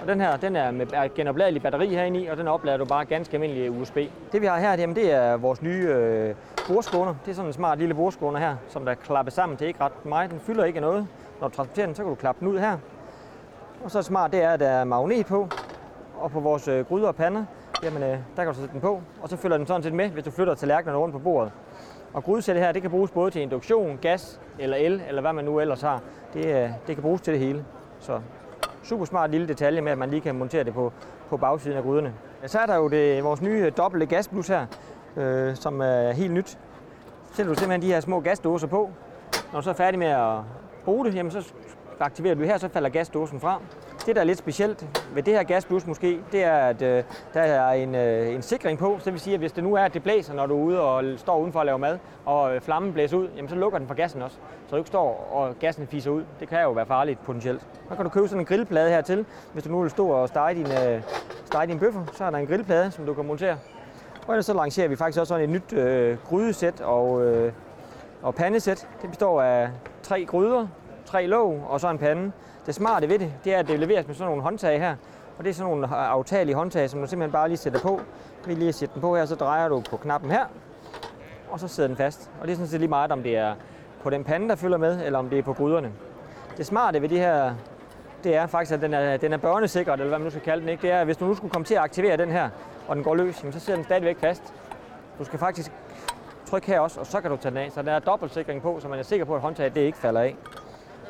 Og 0.00 0.08
den 0.08 0.20
her, 0.20 0.36
den 0.36 0.56
er 0.56 0.70
med 0.70 1.14
genopladelig 1.14 1.62
batteri 1.62 1.88
herinde 1.88 2.20
i, 2.20 2.26
og 2.26 2.36
den 2.36 2.48
oplader 2.48 2.78
du 2.78 2.84
bare 2.84 3.04
ganske 3.04 3.34
almindelig 3.34 3.70
USB. 3.70 3.96
Det 4.32 4.40
vi 4.40 4.46
har 4.46 4.58
her, 4.58 4.72
jamen, 4.72 4.96
det 4.96 5.12
er 5.12 5.36
vores 5.36 5.62
nye 5.62 5.86
øh, 5.88 6.34
bordskåner. 6.68 7.14
Det 7.24 7.30
er 7.30 7.34
sådan 7.34 7.48
en 7.48 7.52
smart 7.52 7.78
lille 7.78 7.94
bordskåner 7.94 8.38
her, 8.38 8.56
som 8.68 8.84
der 8.84 8.94
klapper 8.94 9.30
sammen. 9.30 9.58
Det 9.58 9.64
er 9.64 9.68
ikke 9.68 9.84
ret 9.84 10.06
meget. 10.06 10.30
Den 10.30 10.40
fylder 10.40 10.64
ikke 10.64 10.80
noget. 10.80 11.06
Når 11.40 11.48
du 11.48 11.54
transporterer 11.54 11.86
den, 11.86 11.94
så 11.94 12.02
kan 12.02 12.08
du 12.08 12.14
klappe 12.14 12.40
den 12.40 12.48
ud 12.48 12.58
her. 12.58 12.76
Og 13.84 13.90
så 13.90 14.02
smart, 14.02 14.32
det 14.32 14.42
er, 14.42 14.50
at 14.50 14.60
der 14.60 14.68
er 14.68 14.84
magnet 14.84 15.26
på. 15.26 15.48
Og 16.20 16.30
på 16.30 16.40
vores 16.40 16.68
øh, 16.68 16.84
gryder 16.84 17.08
og 17.08 17.16
pander, 17.16 17.44
jamen, 17.82 18.02
øh, 18.02 18.08
der 18.08 18.44
kan 18.44 18.46
du 18.46 18.54
sætte 18.54 18.72
den 18.72 18.80
på. 18.80 19.00
Og 19.22 19.28
så 19.28 19.36
følger 19.36 19.56
den 19.56 19.66
sådan 19.66 19.82
set 19.82 19.92
med, 19.92 20.08
hvis 20.08 20.24
du 20.24 20.30
flytter 20.30 20.54
tallerkenerne 20.54 20.98
rundt 20.98 21.12
på 21.12 21.18
bordet. 21.18 21.52
Og 22.12 22.24
grydesættet 22.24 22.64
her, 22.64 22.72
det 22.72 22.82
kan 22.82 22.90
bruges 22.90 23.10
både 23.10 23.30
til 23.30 23.42
induktion, 23.42 23.98
gas 24.02 24.40
eller 24.58 24.76
el, 24.76 25.02
eller 25.08 25.20
hvad 25.20 25.32
man 25.32 25.44
nu 25.44 25.60
ellers 25.60 25.80
har. 25.80 26.00
Det, 26.34 26.46
øh, 26.46 26.70
det 26.86 26.96
kan 26.96 27.02
bruges 27.02 27.20
til 27.20 27.32
det 27.32 27.40
hele. 27.40 27.64
Så 28.00 28.20
super 28.82 29.04
smart 29.04 29.30
lille 29.30 29.48
detalje 29.48 29.80
med, 29.80 29.92
at 29.92 29.98
man 29.98 30.10
lige 30.10 30.20
kan 30.20 30.34
montere 30.34 30.64
det 30.64 30.74
på, 30.74 30.92
på 31.28 31.36
bagsiden 31.36 31.76
af 31.76 31.82
gryderne. 31.82 32.14
Så 32.46 32.58
er 32.58 32.66
der 32.66 32.76
jo 32.76 32.88
det, 32.88 33.24
vores 33.24 33.42
nye 33.42 33.58
øh, 33.58 33.72
dobbelte 33.76 34.06
gasblus 34.06 34.48
her, 34.48 34.66
øh, 35.16 35.56
som 35.56 35.80
er 35.80 36.12
helt 36.12 36.32
nyt. 36.32 36.58
Sætter 37.32 37.52
du 37.52 37.58
simpelthen 37.58 37.82
de 37.82 37.94
her 37.94 38.00
små 38.00 38.20
gasdåser 38.20 38.66
på. 38.66 38.90
Når 39.52 39.60
du 39.60 39.64
så 39.64 39.70
er 39.70 39.74
færdig 39.74 39.98
med 39.98 40.06
at 40.06 40.36
bruge 40.84 41.04
det, 41.06 41.14
jamen 41.14 41.32
så 41.32 41.52
aktiverer 42.00 42.34
du 42.34 42.40
det 42.40 42.48
her, 42.48 42.58
så 42.58 42.68
falder 42.68 42.88
gasdåsen 42.88 43.40
fra. 43.40 43.60
Det, 44.06 44.16
der 44.16 44.20
er 44.20 44.24
lidt 44.24 44.38
specielt 44.38 44.86
ved 45.14 45.22
det 45.22 45.34
her 45.34 45.42
gasblus 45.42 45.86
måske, 45.86 46.20
det 46.32 46.44
er, 46.44 46.56
at 46.56 46.82
øh, 46.82 47.04
der 47.34 47.40
er 47.40 47.72
en, 47.72 47.94
øh, 47.94 48.34
en 48.34 48.42
sikring 48.42 48.78
på. 48.78 48.96
Så 48.98 49.04
det 49.04 49.12
vil 49.12 49.20
sige, 49.20 49.34
at 49.34 49.40
hvis 49.40 49.52
det 49.52 49.64
nu 49.64 49.74
er, 49.74 49.82
at 49.82 49.94
det 49.94 50.02
blæser, 50.02 50.34
når 50.34 50.46
du 50.46 50.58
er 50.58 50.64
ude 50.64 50.80
og 50.80 51.04
står 51.16 51.38
udenfor 51.38 51.60
at 51.60 51.66
lave 51.66 51.78
mad, 51.78 51.98
og 52.24 52.54
øh, 52.54 52.60
flammen 52.60 52.92
blæser 52.92 53.16
ud, 53.16 53.28
jamen 53.36 53.48
så 53.48 53.54
lukker 53.54 53.78
den 53.78 53.88
for 53.88 53.94
gassen 53.94 54.22
også. 54.22 54.36
Så 54.66 54.70
du 54.70 54.76
ikke 54.76 54.88
står 54.88 55.28
og 55.32 55.58
gassen 55.58 55.86
fiser 55.86 56.10
ud. 56.10 56.24
Det 56.40 56.48
kan 56.48 56.62
jo 56.62 56.70
være 56.70 56.86
farligt 56.86 57.22
potentielt. 57.24 57.60
Så 57.88 57.94
kan 57.94 58.04
du 58.04 58.10
købe 58.10 58.28
sådan 58.28 58.40
en 58.40 58.46
grillplade 58.46 58.90
her 58.90 59.00
til. 59.00 59.26
Hvis 59.52 59.64
du 59.64 59.70
nu 59.70 59.80
vil 59.80 59.90
stå 59.90 60.08
og 60.08 60.28
stege 60.28 60.54
dine, 60.54 60.94
øh, 60.94 61.02
stege 61.44 61.66
dine 61.66 61.80
bøffer, 61.80 62.04
så 62.12 62.24
er 62.24 62.30
der 62.30 62.38
en 62.38 62.46
grillplade, 62.46 62.90
som 62.90 63.06
du 63.06 63.14
kan 63.14 63.26
montere. 63.26 63.56
Og 64.26 64.34
ellers 64.34 64.46
så 64.46 64.54
lancerer 64.54 64.88
vi 64.88 64.96
faktisk 64.96 65.20
også 65.20 65.28
sådan 65.28 65.44
et 65.44 65.50
nyt 65.50 65.72
øh, 65.72 66.18
grydesæt 66.24 66.80
og, 66.80 67.24
øh, 67.24 67.52
og 68.22 68.34
pandesæt. 68.34 68.88
Det 69.02 69.10
består 69.10 69.42
af 69.42 69.68
tre 70.02 70.24
gryder, 70.24 70.66
tre 71.04 71.26
låg 71.26 71.66
og 71.68 71.80
så 71.80 71.90
en 71.90 71.98
pande. 71.98 72.32
Det 72.66 72.74
smarte 72.74 73.08
ved 73.08 73.18
det, 73.18 73.32
det 73.44 73.54
er, 73.54 73.58
at 73.58 73.68
det 73.68 73.80
leveres 73.80 74.06
med 74.06 74.14
sådan 74.14 74.28
nogle 74.28 74.42
håndtag 74.42 74.80
her. 74.80 74.96
Og 75.38 75.44
det 75.44 75.50
er 75.50 75.54
sådan 75.54 75.70
nogle 75.70 75.86
øh, 75.86 75.92
aftagelige 75.92 76.54
håndtag, 76.54 76.90
som 76.90 77.00
du 77.00 77.06
simpelthen 77.06 77.32
bare 77.32 77.48
lige 77.48 77.56
sætter 77.56 77.80
på. 77.80 78.00
Vi 78.46 78.54
lige 78.54 78.72
sætter 78.72 78.92
den 78.92 79.02
på 79.02 79.16
her, 79.16 79.24
så 79.24 79.34
drejer 79.34 79.68
du 79.68 79.82
på 79.90 79.96
knappen 79.96 80.30
her, 80.30 80.44
og 81.50 81.60
så 81.60 81.68
sidder 81.68 81.86
den 81.86 81.96
fast. 81.96 82.30
Og 82.40 82.46
det 82.46 82.52
er 82.52 82.56
sådan 82.56 82.68
set 82.68 82.80
lige 82.80 82.88
meget, 82.88 83.12
om 83.12 83.22
det 83.22 83.36
er 83.36 83.54
på 84.02 84.10
den 84.10 84.24
pande, 84.24 84.48
der 84.48 84.56
følger 84.56 84.78
med, 84.78 85.04
eller 85.04 85.18
om 85.18 85.30
det 85.30 85.38
er 85.38 85.42
på 85.42 85.52
gryderne. 85.52 85.92
Det 86.56 86.66
smarte 86.66 87.02
ved 87.02 87.08
det 87.08 87.18
her, 87.18 87.54
det 88.24 88.36
er 88.36 88.46
faktisk, 88.46 88.72
at 88.72 88.82
den 88.82 88.94
er, 88.94 89.16
den 89.16 89.32
er 89.32 89.36
børnesikret, 89.36 89.92
eller 89.92 90.08
hvad 90.08 90.18
man 90.18 90.24
nu 90.24 90.30
skal 90.30 90.42
kalde 90.42 90.60
den. 90.60 90.68
Ikke? 90.68 90.82
Det 90.82 90.92
er, 90.92 91.00
at 91.00 91.04
hvis 91.04 91.16
du 91.16 91.24
nu 91.24 91.34
skulle 91.34 91.52
komme 91.52 91.64
til 91.64 91.74
at 91.74 91.80
aktivere 91.80 92.16
den 92.16 92.30
her, 92.30 92.48
og 92.88 92.96
den 92.96 93.04
går 93.04 93.14
løs, 93.14 93.40
jamen, 93.42 93.52
så 93.52 93.60
sidder 93.60 93.76
den 93.76 93.84
stadigvæk 93.84 94.18
fast. 94.18 94.54
Du 95.18 95.24
skal 95.24 95.38
faktisk 95.38 95.72
trykke 96.46 96.66
her 96.66 96.80
også, 96.80 97.00
og 97.00 97.06
så 97.06 97.20
kan 97.20 97.30
du 97.30 97.36
tage 97.36 97.50
den 97.50 97.58
af. 97.58 97.70
Så 97.72 97.82
der 97.82 97.92
er 97.92 97.98
dobbeltsikring 97.98 98.62
på, 98.62 98.80
så 98.80 98.88
man 98.88 98.98
er 98.98 99.02
sikker 99.02 99.26
på, 99.26 99.34
at 99.34 99.40
håndtaget 99.40 99.74
det 99.74 99.80
ikke 99.80 99.98
falder 99.98 100.20
af. 100.20 100.36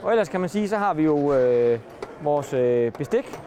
Og 0.03 0.11
ellers 0.11 0.29
kan 0.29 0.41
man 0.41 0.49
sige, 0.49 0.69
så 0.69 0.77
har 0.77 0.95
vi 0.95 1.03
jo 1.03 1.35
øh, 1.35 1.79
vores 2.23 2.53
øh, 2.53 2.93
bestik 2.93 3.41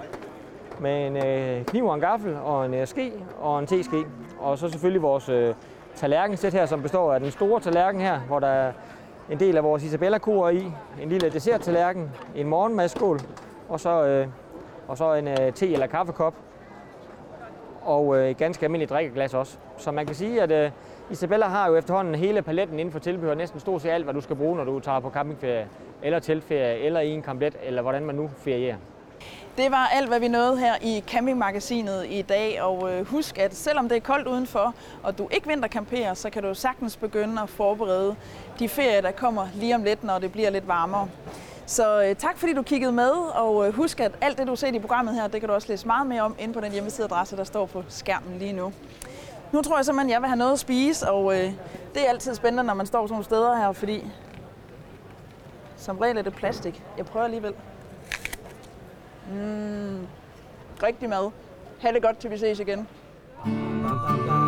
med 0.80 1.08
en 1.08 1.18
øh, 1.18 1.66
kniv 1.66 1.86
og 1.86 1.96
en 1.96 2.02
gaffel 2.02 2.38
og 2.46 2.66
en 2.66 2.74
øh, 2.74 2.88
ske 2.88 3.13
og 3.42 3.60
en 3.60 3.68
teske. 3.68 4.06
Og 4.39 4.58
så 4.58 4.70
selvfølgelig 4.70 5.02
vores 5.02 5.30
øh, 5.30 5.54
tallerkensæt 5.96 6.54
her, 6.54 6.66
som 6.66 6.82
består 6.82 7.13
af 7.13 7.20
den 7.20 7.32
store 7.32 7.60
tallerken 7.60 8.02
her, 8.02 8.20
hvor 8.20 8.39
der 8.39 8.48
er 8.48 8.72
en 9.30 9.39
del 9.39 9.58
af 9.58 9.63
vores 9.63 9.84
isabella 9.84 10.18
i, 10.50 10.72
en 11.02 11.10
lille 11.10 11.30
dessert-tallerken, 11.30 12.12
en 12.36 12.48
morgenmadskål 12.48 13.20
og 13.70 13.80
så, 13.80 14.06
øh, 14.06 14.28
og 14.88 14.98
så 14.98 15.13
en 15.13 15.28
øh, 15.28 15.54
te- 15.54 15.74
eller 15.74 15.88
kaffekop 15.88 16.34
og 17.82 18.18
øh, 18.18 18.30
et 18.30 18.38
ganske 18.38 18.66
almindeligt 18.66 18.92
drikkeglas 18.92 19.34
også. 19.34 19.58
Så 19.78 19.92
man 19.92 20.06
kan 20.06 20.16
sige, 20.16 20.42
at 20.42 20.52
øh, 20.52 20.72
Isabella 21.12 21.48
har 21.48 21.68
jo 21.68 21.76
efterhånden 21.76 22.16
hele 22.16 22.42
paletten 22.42 22.80
inden 22.80 22.92
for 22.92 23.00
tilbehør, 23.00 23.34
næsten 23.34 23.60
stort 23.60 23.82
set 23.82 23.89
alt, 23.89 24.04
hvad 24.04 24.13
du 24.13 24.22
skal 24.22 24.36
bruge, 24.36 24.58
når 24.58 24.63
du 24.63 24.80
tager 24.80 25.00
på 25.00 25.10
campingferie, 25.10 25.68
eller 26.04 26.20
teltferie, 26.20 26.78
eller 26.78 27.00
i 27.00 27.10
en 27.10 27.22
kamplet, 27.22 27.56
eller 27.63 27.82
hvordan 27.82 28.06
man 28.06 28.16
nu 28.16 28.30
ferierer. 28.38 28.76
Det 29.58 29.72
var 29.72 29.89
alt, 29.94 30.08
hvad 30.08 30.20
vi 30.20 30.28
nåede 30.28 30.58
her 30.58 30.74
i 30.82 31.04
campingmagasinet 31.08 32.06
i 32.10 32.22
dag. 32.22 32.62
Og 32.62 32.94
øh, 32.94 33.06
husk, 33.06 33.38
at 33.38 33.56
selvom 33.56 33.89
det 33.89 33.96
er 33.96 34.02
koldt 34.02 34.28
udenfor, 34.28 34.74
og 35.04 35.18
du 35.18 35.28
ikke 35.32 35.48
vinterkamperer, 35.48 36.13
så 36.13 36.30
kan 36.30 36.44
du 36.44 36.54
sagtens 36.54 36.98
begynde 36.98 37.42
at 37.42 37.50
forberede 37.50 38.16
de 38.60 38.70
ferier, 38.70 39.02
der 39.02 39.12
kommer 39.12 39.48
lige 39.56 39.76
om 39.76 39.84
lidt, 39.84 40.04
når 40.04 40.20
det 40.20 40.32
bliver 40.32 40.50
lidt 40.50 40.68
varmere. 40.68 41.08
Så 41.66 42.04
øh, 42.04 42.16
tak 42.16 42.38
fordi 42.38 42.54
du 42.54 42.62
kiggede 42.62 42.92
med, 42.92 43.12
og 43.36 43.68
øh, 43.68 43.74
husk, 43.74 44.00
at 44.00 44.12
alt 44.22 44.38
det, 44.38 44.48
du 44.48 44.56
ser 44.56 44.68
i 44.68 44.80
programmet 44.80 45.16
her, 45.16 45.28
det 45.28 45.39
kan 45.39 45.50
du 45.50 45.56
også 45.56 45.68
læse 45.70 45.88
meget 45.88 46.08
mere 46.08 46.22
om 46.22 46.36
inde 46.39 46.54
på 46.54 46.60
den 46.60 46.72
hjemmesideadresse, 46.72 47.38
der 47.38 47.44
står 47.44 47.66
på 47.66 47.84
skærmen 47.89 48.39
lige 48.39 48.54
nu. 48.54 48.74
Nu 49.54 49.62
tror 49.62 49.76
jeg 49.76 49.86
simpelthen, 49.86 50.10
at 50.10 50.13
jeg 50.13 50.22
vil 50.22 50.28
have 50.28 50.38
noget 50.38 50.54
at 50.54 50.60
spise, 50.60 51.10
og 51.10 51.34
øh, 51.34 51.54
det 51.94 52.06
er 52.06 52.10
altid 52.10 52.36
spændende, 52.36 52.63
når 52.63 52.74
man 52.74 52.86
står 52.86 53.08
sådan 53.08 53.13
nogle 53.13 53.26
steder 53.26 53.56
her, 53.56 53.72
fordi 53.72 54.04
som 55.78 55.98
regel 55.98 56.18
er 56.18 56.22
det 56.22 56.34
plastik. 56.34 56.84
Jeg 56.98 57.06
prøver 57.06 57.26
alligevel. 57.26 57.54
Mm, 59.32 60.08
rigtig 60.84 61.10
mad. 61.10 61.32
Ha' 61.80 61.92
det 61.92 62.02
godt, 62.02 62.18
til 62.18 62.32
vi 62.32 62.38
ses 62.38 62.60
igen. 62.60 62.88
Bam, 63.44 64.00
bam, 64.08 64.28
bam. 64.28 64.42